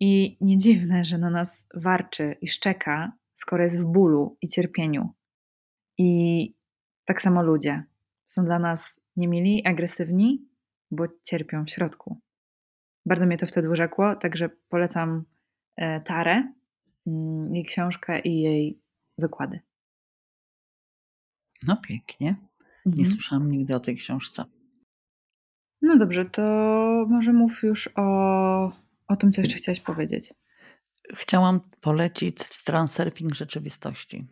[0.00, 5.08] I nie dziwne, że na nas warczy i szczeka, skoro jest w bólu i cierpieniu.
[5.98, 6.54] I
[7.04, 7.84] tak samo ludzie
[8.26, 10.48] są dla nas niemili, agresywni,
[10.90, 12.20] bo cierpią w środku.
[13.06, 15.24] Bardzo mnie to wtedy urzekło, także polecam
[15.76, 16.52] e, Tarę,
[17.06, 18.80] mm, jej książkę i jej
[19.18, 19.60] wykłady.
[21.66, 22.36] No pięknie.
[22.86, 23.08] Nie mhm.
[23.08, 24.44] słyszałam nigdy o tej książce.
[25.82, 26.42] No dobrze, to
[27.08, 28.72] może mów już o,
[29.08, 30.34] o tym, co jeszcze chciałaś powiedzieć.
[31.14, 34.26] Chciałam polecić Transurfing Rzeczywistości.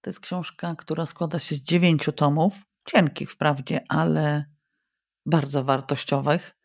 [0.00, 4.44] To jest książka, która składa się z dziewięciu tomów, cienkich wprawdzie, ale
[5.26, 6.56] bardzo wartościowych.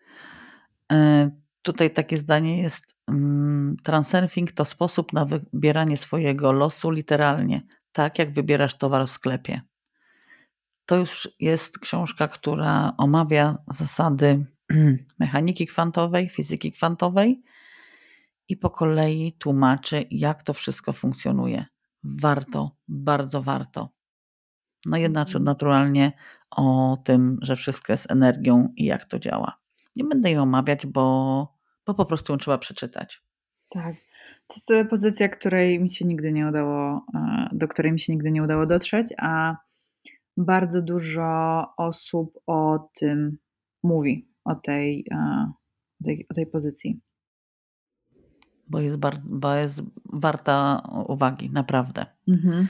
[0.91, 1.29] E,
[1.61, 8.33] tutaj takie zdanie jest: mm, Transurfing to sposób na wybieranie swojego losu literalnie, tak jak
[8.33, 9.61] wybierasz towar w sklepie.
[10.85, 14.45] To już jest książka, która omawia zasady
[15.19, 17.41] mechaniki kwantowej, fizyki kwantowej
[18.49, 21.65] i po kolei tłumaczy, jak to wszystko funkcjonuje.
[22.03, 23.89] Warto, bardzo warto.
[24.85, 25.43] No jednak mhm.
[25.43, 26.11] naturalnie
[26.51, 29.58] o tym, że wszystko jest energią i jak to działa.
[30.03, 31.03] Nie będę jej omawiać, bo,
[31.85, 33.21] bo po prostu ją trzeba przeczytać.
[33.69, 33.95] Tak.
[34.47, 38.31] To jest pozycja, której mi się nigdy nie udało, e, do której mi się nigdy
[38.31, 39.55] nie udało dotrzeć, a
[40.37, 43.37] bardzo dużo osób o tym
[43.83, 45.51] mówi, o tej, e,
[46.03, 47.01] tej, o tej pozycji.
[48.67, 52.05] Bo jest, bar, bo jest warta uwagi, naprawdę.
[52.27, 52.67] Mhm.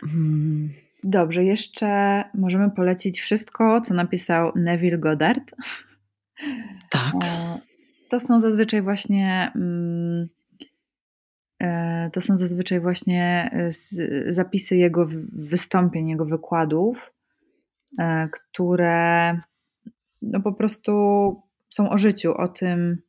[0.00, 0.83] Hmm.
[1.06, 5.54] Dobrze, jeszcze możemy polecić wszystko, co napisał Neville Goddard.
[6.90, 7.14] Tak.
[7.24, 7.60] E,
[8.08, 9.52] to są zazwyczaj właśnie.
[9.56, 10.28] Mm,
[11.62, 13.70] e, to są zazwyczaj właśnie e,
[14.32, 17.12] zapisy jego wystąpień, jego wykładów,
[18.32, 19.40] które
[20.22, 20.92] no po prostu
[21.70, 23.02] są o życiu, o tym,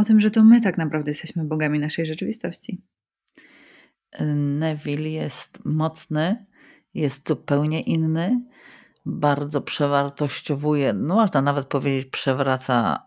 [0.00, 2.82] o tym, że to my tak naprawdę jesteśmy bogami naszej rzeczywistości.
[4.20, 6.46] Neville jest mocny,
[6.94, 8.40] jest zupełnie inny,
[9.06, 13.06] bardzo przewartościowuje, no można nawet powiedzieć, przewraca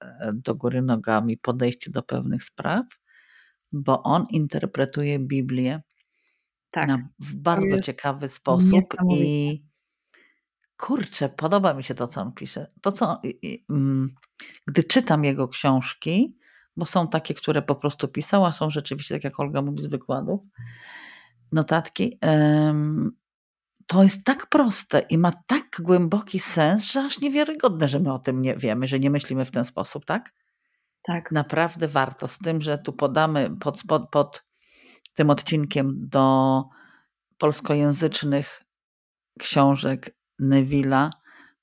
[0.00, 2.86] e, do góry nogami podejście do pewnych spraw,
[3.72, 5.82] bo on interpretuje Biblię
[6.70, 9.64] tak, na, w bardzo ciekawy sposób i
[10.76, 12.70] kurczę, podoba mi się to, co on pisze.
[12.82, 13.20] To, co,
[13.70, 14.14] mm,
[14.66, 16.37] gdy czytam jego książki,
[16.78, 20.40] bo są takie, które po prostu pisała, są rzeczywiście, tak jak Olga mówi, z wykładów,
[21.52, 22.18] notatki.
[23.86, 28.18] To jest tak proste i ma tak głęboki sens, że aż niewiarygodne, że my o
[28.18, 30.32] tym nie wiemy, że nie myślimy w ten sposób, tak?
[31.02, 31.32] Tak.
[31.32, 32.28] Naprawdę warto.
[32.28, 34.44] Z tym, że tu podamy pod, pod, pod
[35.14, 36.64] tym odcinkiem do
[37.38, 38.62] polskojęzycznych
[39.38, 41.10] książek Neville'a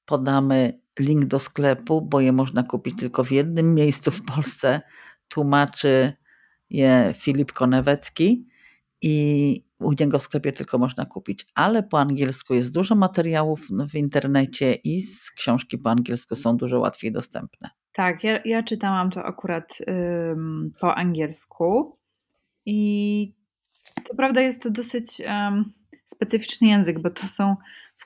[0.06, 4.82] podamy link do sklepu, bo je można kupić tylko w jednym miejscu w Polsce.
[5.30, 6.14] Tłumaczy
[6.70, 8.48] je Filip Konewecki
[9.02, 13.96] i u niego w sklepie tylko można kupić, ale po angielsku jest dużo materiałów w
[13.96, 17.70] internecie i z książki po angielsku są dużo łatwiej dostępne.
[17.92, 19.78] Tak, ja, ja czytałam to akurat
[20.32, 21.98] ym, po angielsku
[22.66, 23.34] i
[24.08, 25.74] to prawda jest to dosyć ym,
[26.06, 27.56] specyficzny język, bo to są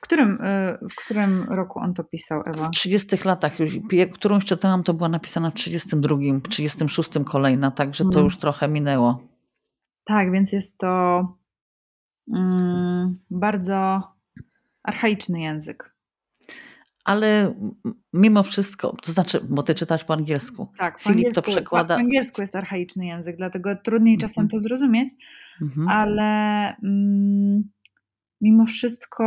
[0.00, 2.66] w którym, y, w którym roku on to pisał, Ewa?
[2.66, 3.78] W 30 latach już.
[4.14, 8.24] Którąś czytałam, to była napisana w 32, w 36 kolejna, także to hmm.
[8.24, 9.22] już trochę minęło.
[10.04, 11.22] Tak, więc jest to
[12.32, 14.02] mm, bardzo
[14.82, 15.94] archaiczny język.
[17.04, 17.54] Ale
[18.12, 20.72] mimo wszystko, to znaczy, bo ty czytasz po angielsku.
[20.78, 21.94] Tak, po Filip angielsku, to przekłada.
[21.94, 24.48] Po angielsku jest archaiczny język, dlatego trudniej czasem mhm.
[24.48, 25.12] to zrozumieć,
[25.62, 25.88] mhm.
[25.88, 26.22] ale
[26.82, 27.70] mm,
[28.40, 29.24] mimo wszystko,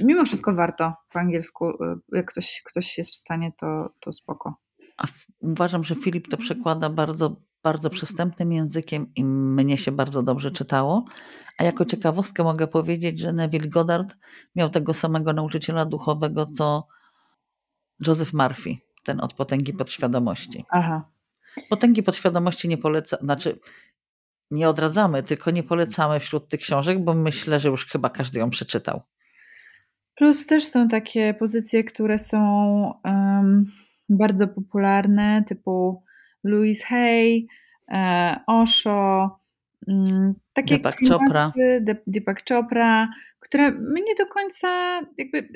[0.00, 1.68] mimo wszystko warto po angielsku.
[1.70, 1.76] Y,
[2.12, 4.54] jak ktoś, ktoś jest w stanie, to, to spoko.
[4.96, 5.04] A
[5.40, 11.04] uważam, że Filip to przekłada bardzo, bardzo przystępnym językiem i mnie się bardzo dobrze czytało.
[11.58, 14.16] A jako ciekawostkę mogę powiedzieć, że Neville Goddard
[14.54, 16.86] miał tego samego nauczyciela duchowego, co
[18.06, 20.64] Joseph Murphy, ten od potęgi podświadomości.
[20.70, 21.08] Aha.
[21.68, 23.60] Potęgi podświadomości nie poleca, znaczy
[24.50, 28.50] nie odradzamy, tylko nie polecamy wśród tych książek, bo myślę, że już chyba każdy ją
[28.50, 29.02] przeczytał.
[30.18, 32.40] Plus też są takie pozycje, które są
[33.04, 33.64] um,
[34.08, 36.02] bardzo popularne, typu
[36.44, 37.46] Louise Hay,
[37.88, 39.30] e, Osho,
[39.86, 41.52] um, takie Deepak Chopra.
[42.06, 43.08] Deepak Chopra,
[43.40, 44.68] które mnie do końca
[45.18, 45.48] jakby,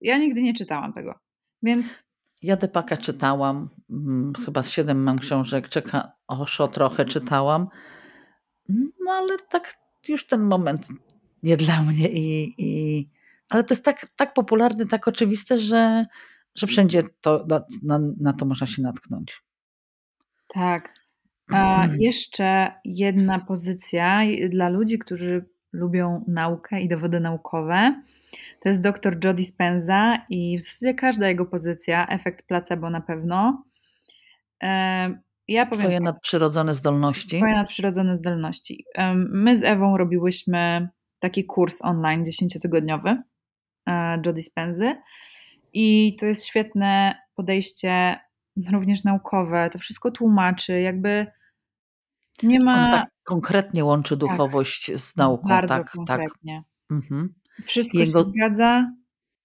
[0.00, 1.14] ja nigdy nie czytałam tego,
[1.62, 2.04] więc...
[2.42, 7.68] Ja Depaka czytałam, mm, chyba z siedem mam książek, czeka Osho trochę czytałam,
[9.04, 9.74] no ale tak
[10.08, 10.88] już ten moment
[11.42, 13.08] nie dla mnie i, i
[13.50, 16.06] ale to jest tak, tak popularne, tak oczywiste, że,
[16.54, 17.46] że wszędzie to,
[17.82, 19.42] na, na to można się natknąć.
[20.54, 20.94] Tak.
[21.50, 22.00] A mm.
[22.00, 28.02] jeszcze jedna pozycja dla ludzi, którzy lubią naukę i dowody naukowe.
[28.60, 33.64] To jest dr Jody Spenza i w zasadzie każda jego pozycja, efekt placebo na pewno.
[35.48, 36.04] Ja powiem, Twoje tak.
[36.04, 37.36] nadprzyrodzone zdolności.
[37.36, 38.84] Twoje nadprzyrodzone zdolności.
[39.14, 43.16] My z Ewą robiłyśmy taki kurs online 10-tygodniowy
[43.88, 44.96] E, Joe Dispenzy.
[45.72, 48.20] I to jest świetne podejście
[48.72, 51.26] również naukowe, to wszystko tłumaczy, jakby
[52.42, 52.84] nie ma...
[52.84, 54.18] On tak konkretnie łączy tak.
[54.18, 55.48] duchowość tak, z nauką.
[55.48, 55.92] Bardzo tak, tak.
[55.92, 56.64] konkretnie.
[56.88, 56.98] Tak.
[56.98, 57.34] Mhm.
[57.64, 58.92] Wszystko jego, się zgadza.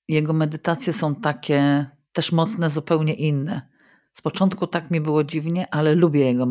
[0.08, 3.62] Jego medytacje są takie też mocne, zupełnie inne.
[4.13, 6.48] Z początku tak mi było dziwnie, ale lubię jego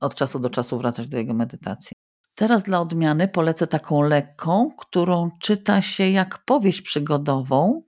[0.00, 1.91] od czasu do czasu wracać do jego medytacji.
[2.42, 7.82] Teraz dla odmiany polecę taką lekką, którą czyta się jak powieść przygodową,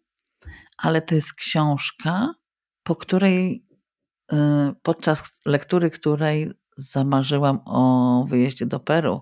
[0.79, 2.35] ale to jest książka,
[2.83, 3.67] po której,
[4.33, 4.37] y,
[4.83, 9.21] podczas lektury której zamarzyłam o wyjeździe do Peru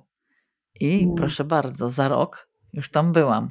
[0.81, 1.15] I mm.
[1.15, 3.51] proszę bardzo, za rok już tam byłam.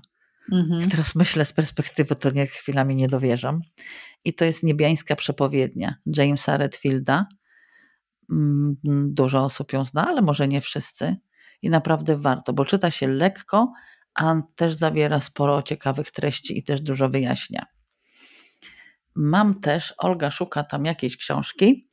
[0.52, 0.90] Mhm.
[0.90, 3.62] Teraz myślę z perspektywy, to nie chwilami nie dowierzam.
[4.24, 7.26] I to jest niebiańska przepowiednia Jamesa Redfielda.
[8.32, 8.78] Mm,
[9.14, 11.18] dużo osób ją zna, ale może nie wszyscy.
[11.62, 13.74] I naprawdę warto, bo czyta się lekko,
[14.14, 17.66] a też zawiera sporo ciekawych treści i też dużo wyjaśnia.
[19.16, 21.88] Mam też, Olga szuka tam jakiejś książki,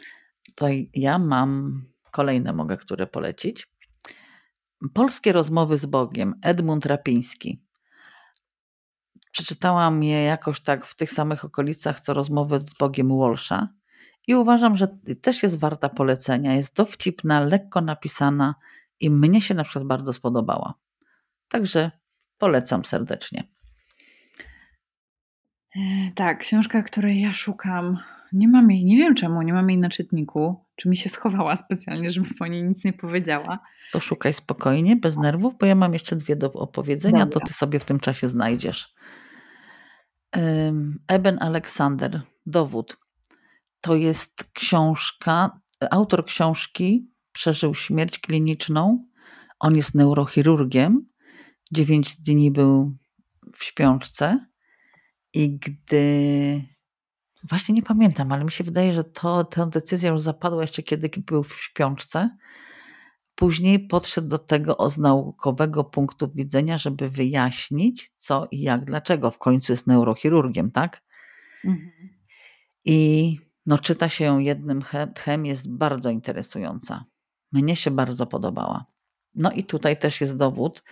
[0.55, 3.67] to ja mam kolejne mogę, które polecić.
[4.95, 7.63] Polskie rozmowy z Bogiem, Edmund Rapiński.
[9.33, 13.69] Przeczytałam je jakoś tak w tych samych okolicach, co rozmowy z Bogiem Walsha
[14.29, 14.89] i uważam, że
[15.23, 16.55] też jest warta polecenia.
[16.55, 18.55] Jest dowcipna, lekko napisana
[19.01, 20.75] i mnie się na przykład bardzo spodobała.
[21.49, 21.91] Także
[22.39, 23.49] polecam serdecznie.
[25.77, 25.81] E,
[26.15, 27.99] tak, książka, której ja szukam,
[28.33, 30.65] nie mam jej, nie wiem czemu, nie mam jej na czytniku.
[30.77, 33.59] Czy mi się schowała specjalnie, żeby po niej nic nie powiedziała.
[33.93, 37.41] To szukaj spokojnie, bez nerwów, bo ja mam jeszcze dwie do opowiedzenia, Dobra.
[37.41, 38.95] to ty sobie w tym czasie znajdziesz.
[41.09, 42.97] Eben Aleksander, Dowód.
[43.81, 49.07] To jest książka, autor książki przeżył śmierć kliniczną.
[49.59, 51.07] On jest neurochirurgiem.
[51.72, 52.96] Dziewięć dni był
[53.57, 54.46] w śpiączce
[55.33, 56.79] i gdy
[57.48, 61.11] Właśnie nie pamiętam, ale mi się wydaje, że to, tę decyzję już zapadła jeszcze kiedy
[61.27, 62.37] był w śpiączce.
[63.35, 69.31] Później podszedł do tego z naukowego punktu widzenia, żeby wyjaśnić co i jak, dlaczego.
[69.31, 71.03] W końcu jest neurochirurgiem, tak?
[71.64, 71.90] Mhm.
[72.85, 74.83] I no, czyta się ją jednym
[75.14, 77.05] tchem, jest bardzo interesująca.
[77.53, 78.85] Mnie się bardzo podobała.
[79.35, 80.83] No i tutaj też jest dowód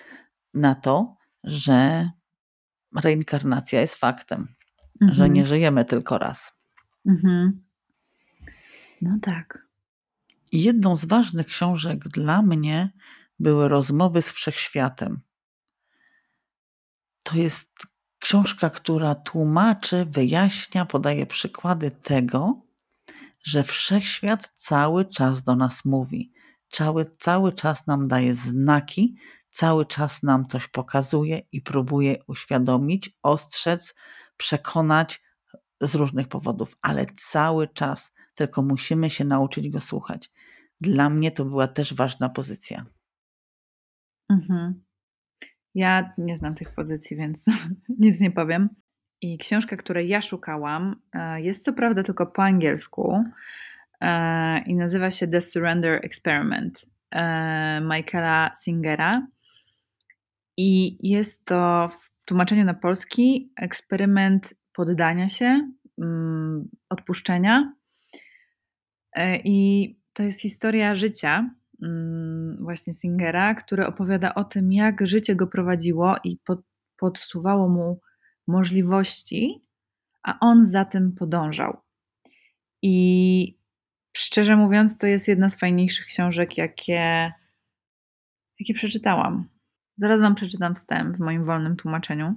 [0.54, 2.10] na to, że
[2.94, 4.56] reinkarnacja jest faktem
[5.00, 5.14] mhm.
[5.16, 6.52] że nie żyjemy tylko raz.
[7.06, 7.64] Mhm.
[9.02, 9.66] No tak.
[10.52, 12.90] Jedną z ważnych książek dla mnie
[13.38, 15.20] były Rozmowy z Wszechświatem.
[17.22, 17.70] To jest
[18.18, 22.62] książka, która tłumaczy, wyjaśnia, podaje przykłady tego,
[23.42, 26.32] że wszechświat cały czas do nas mówi,
[26.68, 29.16] cały, cały czas nam daje znaki,
[29.50, 33.94] cały czas nam coś pokazuje i próbuje uświadomić, ostrzec,
[34.36, 35.22] przekonać
[35.80, 40.30] z różnych powodów, ale cały czas tylko musimy się nauczyć go słuchać.
[40.80, 42.86] Dla mnie to była też ważna pozycja.
[44.30, 44.84] Mhm.
[45.74, 47.44] Ja nie znam tych pozycji, więc
[47.98, 48.68] nic nie powiem.
[49.20, 53.24] I książka, której ja szukałam, e, jest co prawda tylko po angielsku
[54.66, 59.26] i nazywa się The Surrender Experiment e, Michaela Singera.
[60.56, 61.90] I jest to
[62.24, 67.72] tłumaczenie na polski eksperyment poddania się, mm, odpuszczenia.
[69.12, 71.50] E, I to jest historia życia
[71.82, 76.60] mm, właśnie Singera, który opowiada o tym, jak życie go prowadziło i pod,
[76.96, 78.00] podsuwało mu
[78.46, 79.62] możliwości,
[80.22, 81.76] a on za tym podążał.
[82.82, 83.55] I
[84.18, 87.32] szczerze mówiąc, to jest jedna z fajniejszych książek, jakie,
[88.60, 89.48] jakie przeczytałam.
[89.96, 92.34] Zaraz Wam przeczytam wstęp w moim wolnym tłumaczeniu.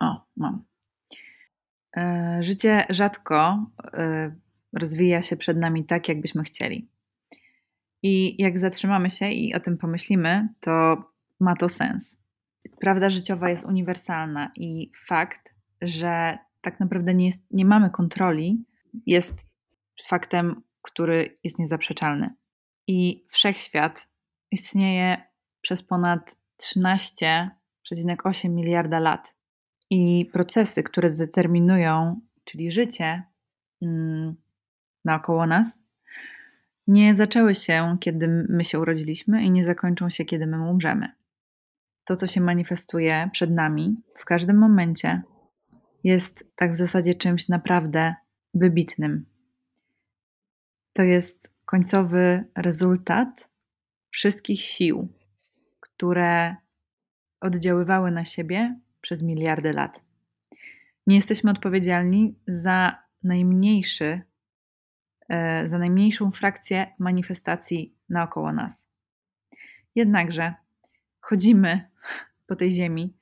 [0.00, 0.64] O, mam.
[1.96, 4.34] E, życie rzadko e,
[4.72, 6.88] rozwija się przed nami tak, jakbyśmy chcieli.
[8.02, 11.04] I jak zatrzymamy się i o tym pomyślimy, to
[11.40, 12.16] ma to sens.
[12.80, 18.64] Prawda życiowa jest uniwersalna i fakt, że tak naprawdę nie, jest, nie mamy kontroli,
[19.06, 19.55] jest
[20.04, 22.34] faktem, który jest niezaprzeczalny.
[22.86, 24.08] I wszechświat
[24.50, 25.22] istnieje
[25.60, 29.34] przez ponad 13,8 miliarda lat.
[29.90, 33.22] I procesy, które determinują, czyli życie
[33.82, 34.36] mm,
[35.04, 35.78] naokoło nas,
[36.86, 41.12] nie zaczęły się, kiedy my się urodziliśmy i nie zakończą się, kiedy my umrzemy.
[42.04, 45.22] To, co się manifestuje przed nami w każdym momencie,
[46.04, 48.14] jest tak w zasadzie czymś naprawdę
[48.54, 49.26] wybitnym.
[50.96, 53.50] To jest końcowy rezultat
[54.10, 55.08] wszystkich sił,
[55.80, 56.56] które
[57.40, 60.00] oddziaływały na siebie przez miliardy lat.
[61.06, 64.20] Nie jesteśmy odpowiedzialni za najmniejszy,
[65.28, 68.88] e, za najmniejszą frakcję manifestacji naokoło nas.
[69.94, 70.54] Jednakże
[71.20, 71.90] chodzimy
[72.46, 73.16] po tej ziemi,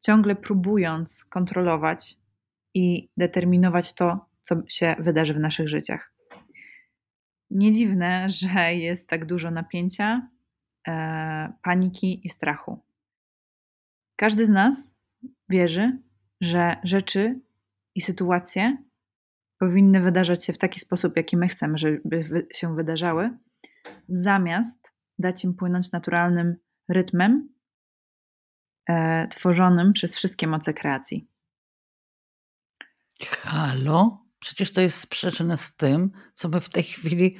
[0.00, 2.16] ciągle próbując kontrolować
[2.74, 6.11] i determinować to, co się wydarzy w naszych życiach.
[7.54, 10.28] Nie dziwne, że jest tak dużo napięcia,
[10.88, 12.84] e, paniki i strachu.
[14.16, 14.90] Każdy z nas
[15.48, 15.98] wierzy,
[16.40, 17.40] że rzeczy
[17.94, 18.76] i sytuacje
[19.58, 23.38] powinny wydarzać się w taki sposób, jaki my chcemy, żeby się wydarzały,
[24.08, 26.56] zamiast dać im płynąć naturalnym
[26.88, 27.48] rytmem
[28.88, 31.28] e, tworzonym przez wszystkie moce kreacji.
[33.20, 34.21] Halo?
[34.42, 37.38] Przecież to jest sprzeczne z tym, co my w tej chwili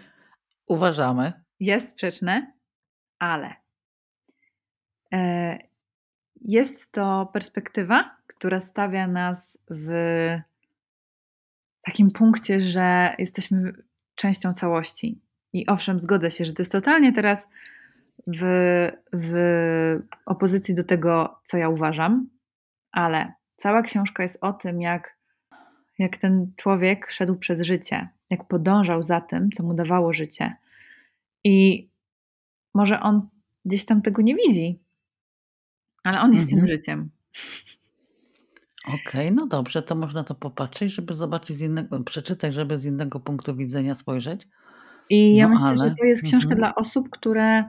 [0.67, 1.33] uważamy.
[1.61, 2.53] Jest sprzeczne,
[3.19, 3.55] ale
[5.13, 5.59] e,
[6.41, 9.91] jest to perspektywa, która stawia nas w
[11.83, 13.73] takim punkcie, że jesteśmy
[14.15, 15.21] częścią całości.
[15.53, 17.49] I owszem, zgodzę się, że to jest totalnie teraz
[18.27, 18.43] w,
[19.13, 19.33] w
[20.27, 22.31] opozycji do tego, co ja uważam,
[22.93, 25.17] ale cała książka jest o tym, jak,
[26.03, 30.57] jak ten człowiek szedł przez życie, jak podążał za tym, co mu dawało życie.
[31.45, 31.89] I
[32.75, 33.29] może on
[33.65, 34.79] gdzieś tam tego nie widzi,
[36.05, 36.61] ale on jest mhm.
[36.61, 37.11] tym życiem.
[38.89, 42.85] Okej, okay, no dobrze, to można to popatrzeć, żeby zobaczyć z innego, przeczytać, żeby z
[42.85, 44.49] innego punktu widzenia spojrzeć.
[45.11, 45.77] I ja no, myślę, ale...
[45.77, 46.59] że to jest książka mhm.
[46.59, 47.65] dla osób, które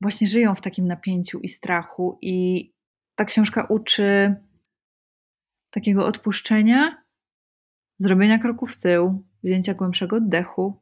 [0.00, 2.70] właśnie żyją w takim napięciu i strachu, i
[3.14, 4.34] ta książka uczy
[5.70, 7.03] takiego odpuszczenia,
[7.98, 10.80] zrobienia kroku w tył, wzięcia głębszego oddechu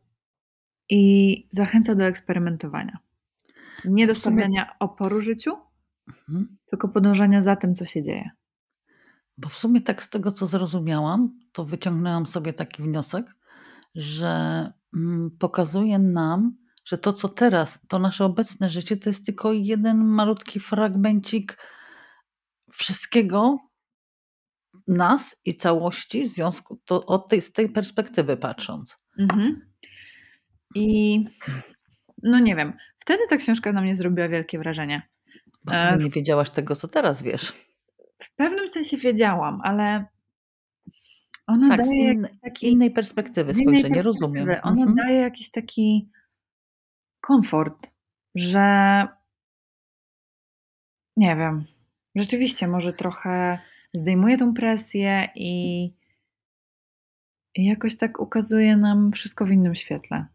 [0.90, 2.98] i zachęca do eksperymentowania.
[3.84, 5.56] Nie do stawiania oporu życiu,
[6.08, 6.56] mhm.
[6.70, 8.30] tylko podążania za tym, co się dzieje.
[9.38, 13.36] Bo w sumie tak z tego, co zrozumiałam, to wyciągnęłam sobie taki wniosek,
[13.94, 19.52] że mm, pokazuje nam, że to, co teraz, to nasze obecne życie, to jest tylko
[19.52, 21.58] jeden malutki fragmencik
[22.72, 23.58] wszystkiego
[24.88, 28.98] nas i całości w związku to od tej, z tej perspektywy patrząc.
[29.18, 29.72] Mhm.
[30.74, 31.18] I
[32.22, 35.02] no nie wiem, wtedy ta książka na mnie zrobiła wielkie wrażenie.
[35.64, 37.52] Bo wtedy e, nie wiedziałaś tego, co teraz wiesz.
[38.18, 40.06] W pewnym sensie wiedziałam, ale
[41.46, 44.02] ona tak, daje z taki, innej perspektywy perspektywy.
[44.02, 44.48] rozumiem.
[44.62, 44.94] Ona mhm.
[44.94, 46.10] daje jakiś taki
[47.20, 47.90] komfort,
[48.34, 49.06] że
[51.16, 51.64] nie wiem,
[52.14, 53.58] rzeczywiście może trochę
[53.94, 55.84] zdejmuje tą presję i,
[57.54, 60.26] i jakoś tak ukazuje nam wszystko w innym świetle.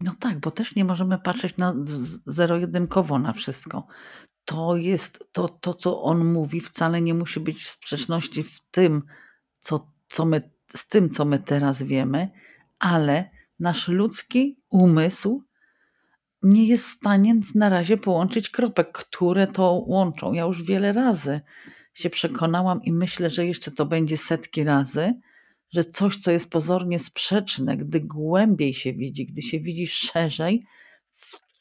[0.00, 1.74] No tak, bo też nie możemy patrzeć na
[2.26, 3.86] zero-jedynkowo na wszystko.
[4.44, 9.02] To jest to, to, co on mówi, wcale nie musi być w sprzeczności w tym,
[9.60, 12.28] co, co my, z tym, co my teraz wiemy,
[12.78, 13.30] ale
[13.60, 15.44] nasz ludzki umysł
[16.42, 20.32] nie jest w stanie na razie połączyć kropek, które to łączą.
[20.32, 21.40] Ja już wiele razy
[21.98, 25.14] się przekonałam i myślę, że jeszcze to będzie setki razy,
[25.72, 30.64] że coś, co jest pozornie sprzeczne, gdy głębiej się widzi, gdy się widzi szerzej,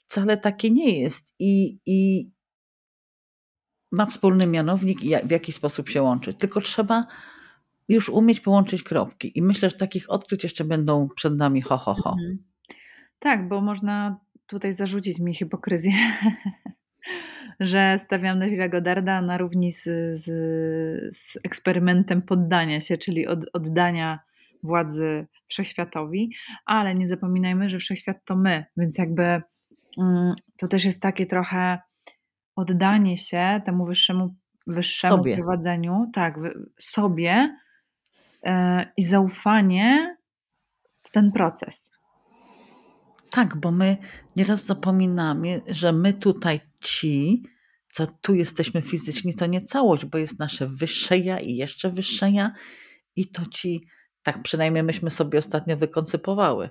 [0.07, 2.29] wcale takie nie jest i, i
[3.91, 6.33] ma wspólny mianownik i w jakiś sposób się łączy.
[6.33, 7.07] Tylko trzeba
[7.89, 9.37] już umieć połączyć kropki.
[9.37, 12.09] I myślę, że takich odkryć jeszcze będą przed nami ho, ho, ho.
[12.09, 12.37] Mhm.
[13.19, 15.91] Tak, bo można tutaj zarzucić mi hipokryzję,
[17.59, 19.83] że stawiam Neville'a Godarda na równi z,
[20.13, 20.25] z,
[21.17, 24.19] z, eksperymentem poddania się, czyli od, oddania
[24.63, 26.31] władzy wszechświatowi,
[26.65, 29.41] ale nie zapominajmy, że wszechświat to my, więc jakby
[29.97, 31.79] mm, to też jest takie trochę
[32.55, 34.35] oddanie się temu wyższemu,
[34.67, 35.35] wyższemu sobie.
[35.35, 36.35] prowadzeniu, tak,
[36.77, 37.57] sobie
[38.43, 38.51] yy,
[38.97, 40.17] i zaufanie
[40.99, 41.91] w ten proces.
[43.31, 43.97] Tak, bo my
[44.35, 47.43] nieraz zapominamy, że my tutaj ci,
[47.93, 52.31] co tu jesteśmy fizycznie, to nie całość, bo jest nasze wyższe ja i jeszcze wyższe
[52.31, 52.53] ja
[53.15, 53.87] i to ci,
[54.23, 56.69] tak przynajmniej myśmy sobie ostatnio wykoncypowały,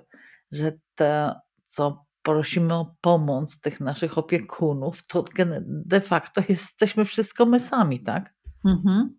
[0.51, 1.35] że to,
[1.65, 5.25] co prosimy o pomoc tych naszych opiekunów, to
[5.67, 8.33] de facto jesteśmy wszystko my sami, tak?
[8.65, 9.16] Mhm.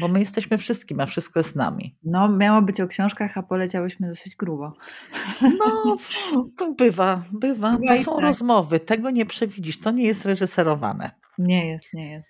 [0.00, 1.96] Bo my jesteśmy wszystkim, a wszystko jest z nami.
[2.04, 4.72] No, miało być o książkach, a poleciałyśmy dosyć grubo.
[5.42, 5.96] No,
[6.56, 7.78] to bywa, bywa.
[7.88, 8.22] To są tak.
[8.22, 11.10] rozmowy, tego nie przewidzisz, to nie jest reżyserowane.
[11.38, 12.28] Nie jest, nie jest.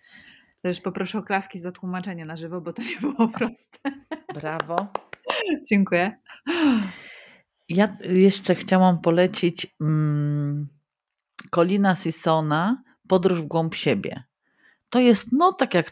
[0.63, 3.79] To już poproszę o klaski za tłumaczenie na żywo, bo to nie było proste.
[4.35, 4.77] Brawo.
[5.71, 6.17] Dziękuję.
[7.69, 10.69] Ja jeszcze chciałam polecić mm,
[11.51, 14.23] Colina Sissona Podróż w głąb siebie.
[14.91, 15.91] To jest, no tak jak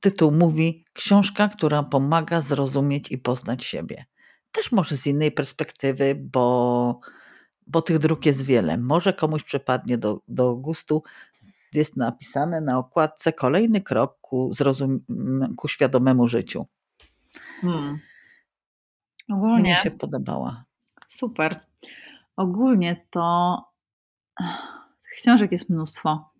[0.00, 4.04] tytuł mówi, książka, która pomaga zrozumieć i poznać siebie.
[4.52, 7.00] Też może z innej perspektywy, bo,
[7.66, 8.78] bo tych dróg jest wiele.
[8.78, 11.02] Może komuś przypadnie do, do gustu.
[11.72, 15.00] Jest napisane na okładce kolejny krok ku, zrozum-
[15.56, 16.66] ku świadomemu życiu.
[17.60, 17.98] Hmm.
[19.32, 20.64] Ogólnie Mnie się podobała.
[21.08, 21.60] Super.
[22.36, 23.56] Ogólnie to
[25.16, 26.33] książek jest mnóstwo.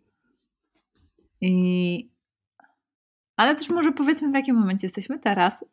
[1.48, 2.10] I...
[3.36, 5.64] Ale też może powiedzmy, w jakim momencie jesteśmy teraz.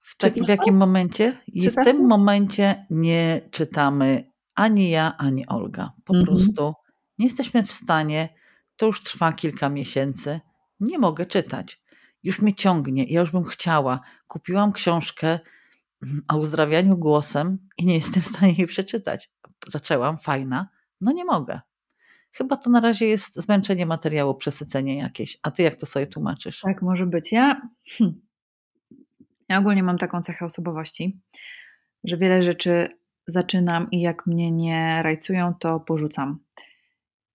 [0.00, 1.38] W, takim, w jakim momencie?
[1.46, 5.92] I w tym momencie nie czytamy ani ja, ani Olga.
[6.04, 6.26] Po Mhm.
[6.26, 6.74] prostu
[7.18, 8.28] nie jesteśmy w stanie,
[8.76, 10.40] to już trwa kilka miesięcy,
[10.80, 11.82] nie mogę czytać.
[12.22, 14.00] Już mnie ciągnie, ja już bym chciała.
[14.26, 15.38] Kupiłam książkę
[16.02, 19.30] mm, o uzdrawianiu głosem i nie jestem w stanie jej przeczytać.
[19.66, 20.68] Zaczęłam, fajna,
[21.00, 21.60] no nie mogę.
[22.38, 25.38] Chyba to na razie jest zmęczenie materiału, przesycenie jakieś.
[25.42, 26.60] A ty jak to sobie tłumaczysz?
[26.60, 27.32] Tak może być.
[27.32, 28.20] Ja, hmm,
[29.48, 31.20] ja ogólnie mam taką cechę osobowości,
[32.04, 32.88] że wiele rzeczy
[33.26, 36.38] zaczynam i jak mnie nie rajcują, to porzucam.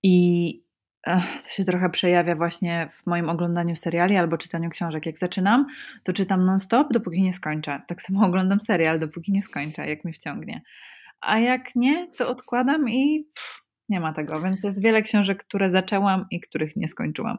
[0.04, 0.64] I
[1.06, 5.06] to się trochę przejawia właśnie w moim oglądaniu seriali albo czytaniu książek.
[5.06, 5.66] Jak zaczynam,
[6.04, 7.82] to czytam non-stop, dopóki nie skończę.
[7.88, 10.62] Tak samo oglądam serial, dopóki nie skończę, jak mnie wciągnie.
[11.22, 14.42] A jak nie, to odkładam i pff, nie ma tego.
[14.42, 17.38] Więc jest wiele książek, które zaczęłam i których nie skończyłam.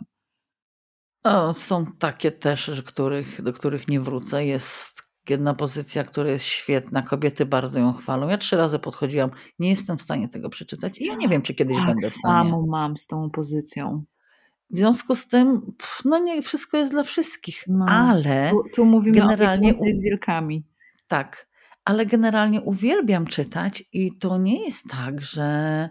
[1.24, 4.44] O, są takie też, których, do których nie wrócę.
[4.46, 7.02] Jest jedna pozycja, która jest świetna.
[7.02, 8.28] Kobiety bardzo ją chwalą.
[8.28, 11.54] Ja trzy razy podchodziłam, nie jestem w stanie tego przeczytać i ja nie wiem, czy
[11.54, 12.50] kiedyś tak będę w stanie.
[12.50, 14.04] samo mam z tą pozycją.
[14.70, 18.84] W związku z tym, pff, no nie wszystko jest dla wszystkich, No, ale Tu, tu
[18.84, 20.64] mówimy generalnie o z wilkami.
[21.08, 21.48] tak,
[21.84, 25.88] ale generalnie uwielbiam czytać i to nie jest tak, że,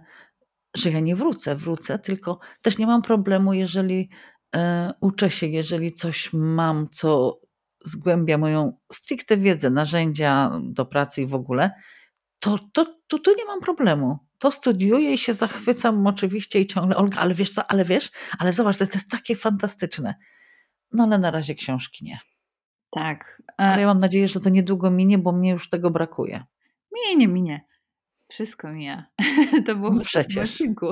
[0.76, 1.56] że ja nie wrócę.
[1.56, 4.10] Wrócę, tylko też nie mam problemu, jeżeli
[4.56, 7.40] e, uczę się, jeżeli coś mam, co
[7.86, 11.72] zgłębia moją stricte wiedzę, narzędzia do pracy i w ogóle,
[12.40, 14.18] to, to, to, to nie mam problemu.
[14.40, 18.54] To studiuję i się zachwycam oczywiście i ciągle, Olga, ale wiesz co, ale wiesz, ale
[18.54, 20.16] zobacz, to jest, to jest takie fantastyczne.
[20.92, 22.20] No ale na razie książki nie.
[22.92, 23.42] Tak.
[23.58, 26.44] Ale E, ja mam nadzieję, że to niedługo minie, bo mnie już tego brakuje.
[26.92, 27.66] minie, nie minie.
[28.34, 29.06] Wszystko mija.
[29.66, 30.52] To było No przecież.
[30.52, 30.86] odcinku.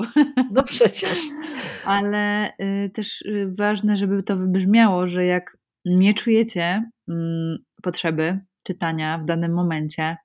[0.52, 1.18] No przecież.
[1.86, 9.18] Ale y, też y, ważne, żeby to wybrzmiało, że jak nie czujecie mm, potrzeby czytania
[9.18, 10.16] w danym momencie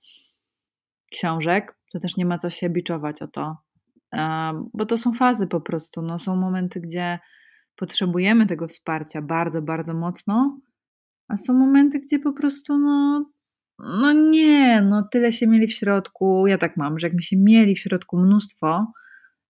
[1.11, 3.57] książek, to też nie ma co się biczować o to.
[4.74, 6.01] Bo to są fazy po prostu.
[6.01, 7.20] No, są momenty, gdzie
[7.76, 10.59] potrzebujemy tego wsparcia bardzo, bardzo mocno,
[11.28, 13.26] a są momenty, gdzie po prostu no,
[13.80, 16.47] no nie, no tyle się mieli w środku.
[16.47, 18.93] Ja tak mam, że jak mi się mieli w środku mnóstwo,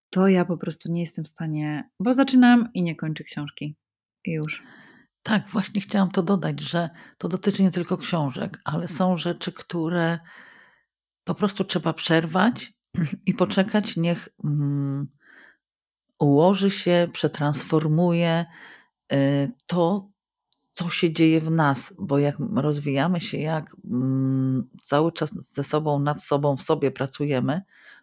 [0.10, 3.76] to ja po prostu nie jestem w stanie, bo zaczynam i nie kończę książki.
[4.26, 4.64] I już.
[5.24, 10.20] Tak, właśnie chciałam to dodać, że to dotyczy nie tylko książek, ale są rzeczy, które
[11.24, 12.74] po prostu trzeba przerwać
[13.26, 15.08] i poczekać, niech mm,
[16.20, 18.46] ułoży się, przetransformuje
[19.14, 20.10] y, to,
[20.78, 26.00] co się dzieje w nas, bo jak rozwijamy się, jak mm, cały czas ze sobą,
[26.00, 27.62] nad sobą, w sobie pracujemy,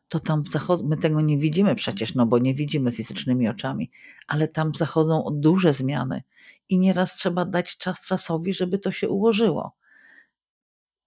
[0.09, 3.91] to tam zachodzą, my tego nie widzimy przecież, no bo nie widzimy fizycznymi oczami,
[4.29, 6.23] ale tam zachodzą duże zmiany
[6.69, 9.77] i nieraz trzeba dać czas czasowi, żeby to się ułożyło.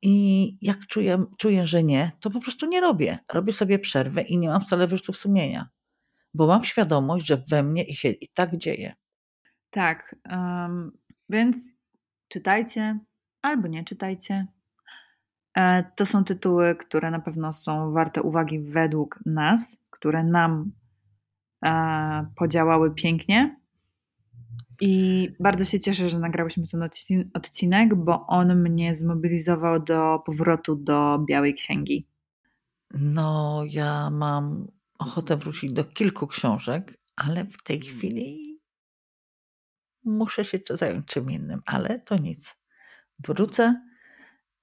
[0.01, 3.19] I jak czuję, czuję, że nie, to po prostu nie robię.
[3.33, 5.69] Robię sobie przerwę i nie mam wcale wyrzutów sumienia,
[6.33, 8.93] bo mam świadomość, że we mnie się i tak dzieje.
[9.69, 10.91] Tak, em,
[11.29, 11.69] więc
[12.27, 12.99] czytajcie
[13.41, 14.47] albo nie czytajcie.
[15.57, 20.71] E, To są tytuły, które na pewno są warte uwagi według nas, które nam
[21.65, 23.59] e, podziałały pięknie.
[24.81, 30.75] I bardzo się cieszę, że nagrałyśmy ten odcin- odcinek, bo on mnie zmobilizował do powrotu
[30.75, 32.07] do Białej Księgi.
[32.93, 34.67] No, ja mam
[34.99, 38.46] ochotę wrócić do kilku książek, ale w tej chwili
[40.07, 42.55] muszę się zająć czym innym, ale to nic.
[43.19, 43.81] Wrócę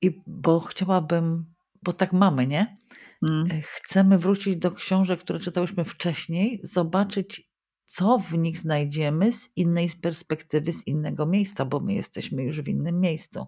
[0.03, 2.77] i bo chciałabym, bo tak mamy, nie?
[3.23, 3.47] Mm.
[3.51, 7.51] E, Chcemy wrócić do książek, które czytałyśmy wcześniej, zobaczyć,
[7.85, 12.69] co w nich znajdziemy z innej perspektywy, z innego miejsca, bo my jesteśmy już w
[12.69, 13.47] innym miejscu.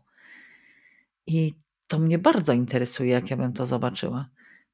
[1.27, 1.55] I
[1.87, 4.29] to mnie bardzo interesuje, jak ja bym to zobaczyła.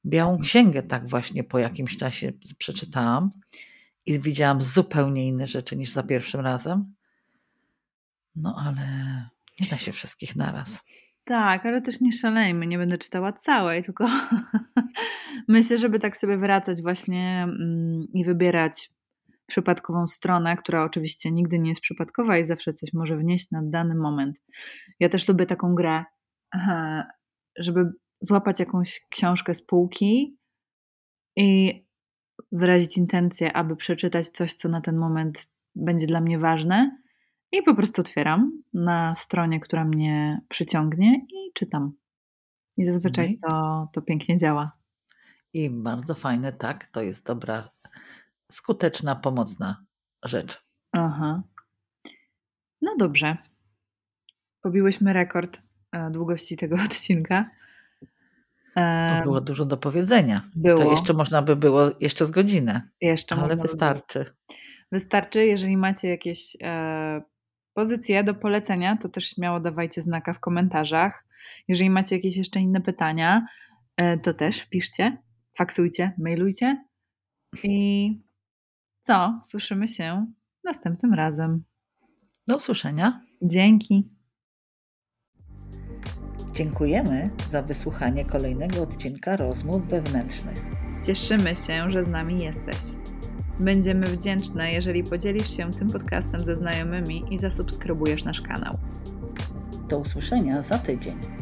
[0.07, 3.31] Białą księgę tak właśnie po jakimś czasie przeczytałam
[4.07, 6.95] i widziałam zupełnie inne rzeczy niż za pierwszym razem.
[8.37, 8.87] No ale
[9.61, 10.81] nie da się wszystkich naraz.
[11.25, 14.07] Tak, ale też nie szalejmy, nie będę czytała całej, tylko
[15.49, 18.91] myślę, żeby tak sobie wracać właśnie mm, i wybierać
[19.47, 23.95] przypadkową stronę, która oczywiście nigdy nie jest przypadkowa i zawsze coś może wnieść na dany
[23.95, 24.43] moment.
[25.01, 26.05] Ja też lubię taką grę,
[27.59, 30.39] żeby złapać jakąś książkę z półki
[31.37, 31.83] i
[32.53, 37.02] wyrazić intencję, aby przeczytać coś, co na ten moment będzie dla mnie ważne.
[37.53, 41.93] I po prostu otwieram na stronie, która mnie przyciągnie i czytam.
[42.77, 44.73] I zazwyczaj to, to pięknie działa.
[45.53, 47.71] I bardzo fajne, tak, to jest dobra,
[48.53, 49.85] skuteczna, pomocna
[50.25, 50.65] rzecz.
[50.93, 51.43] Aha.
[52.83, 53.37] No dobrze.
[54.63, 57.51] Pobiłyśmy rekord e, długości tego odcinka.
[59.09, 60.51] To było dużo do powiedzenia.
[60.57, 60.77] Było.
[60.77, 62.89] To jeszcze można by było jeszcze z godzinę.
[63.01, 64.35] Jeszcze ale można by wystarczy.
[64.93, 67.23] Wystarczy, jeżeli macie jakieś e,
[67.75, 71.25] pozycje do polecenia, to też śmiało dawajcie znaka w komentarzach.
[71.69, 73.47] Jeżeli macie jakieś jeszcze inne pytania,
[73.97, 75.19] e, to też piszcie,
[75.59, 76.85] faksujcie, mailujcie.
[77.65, 78.21] I
[79.03, 79.41] co?
[79.45, 80.27] Słyszymy się
[80.65, 81.65] następnym razem.
[82.49, 83.21] Do usłyszenia.
[83.43, 84.11] Dzięki.
[86.53, 90.65] Dziękujemy za wysłuchanie kolejnego odcinka rozmów wewnętrznych.
[91.07, 93.02] Cieszymy się, że z nami jesteś.
[93.61, 98.79] Będziemy wdzięczne, jeżeli podzielisz się tym podcastem ze znajomymi i zasubskrybujesz nasz kanał.
[99.89, 101.42] Do usłyszenia za tydzień.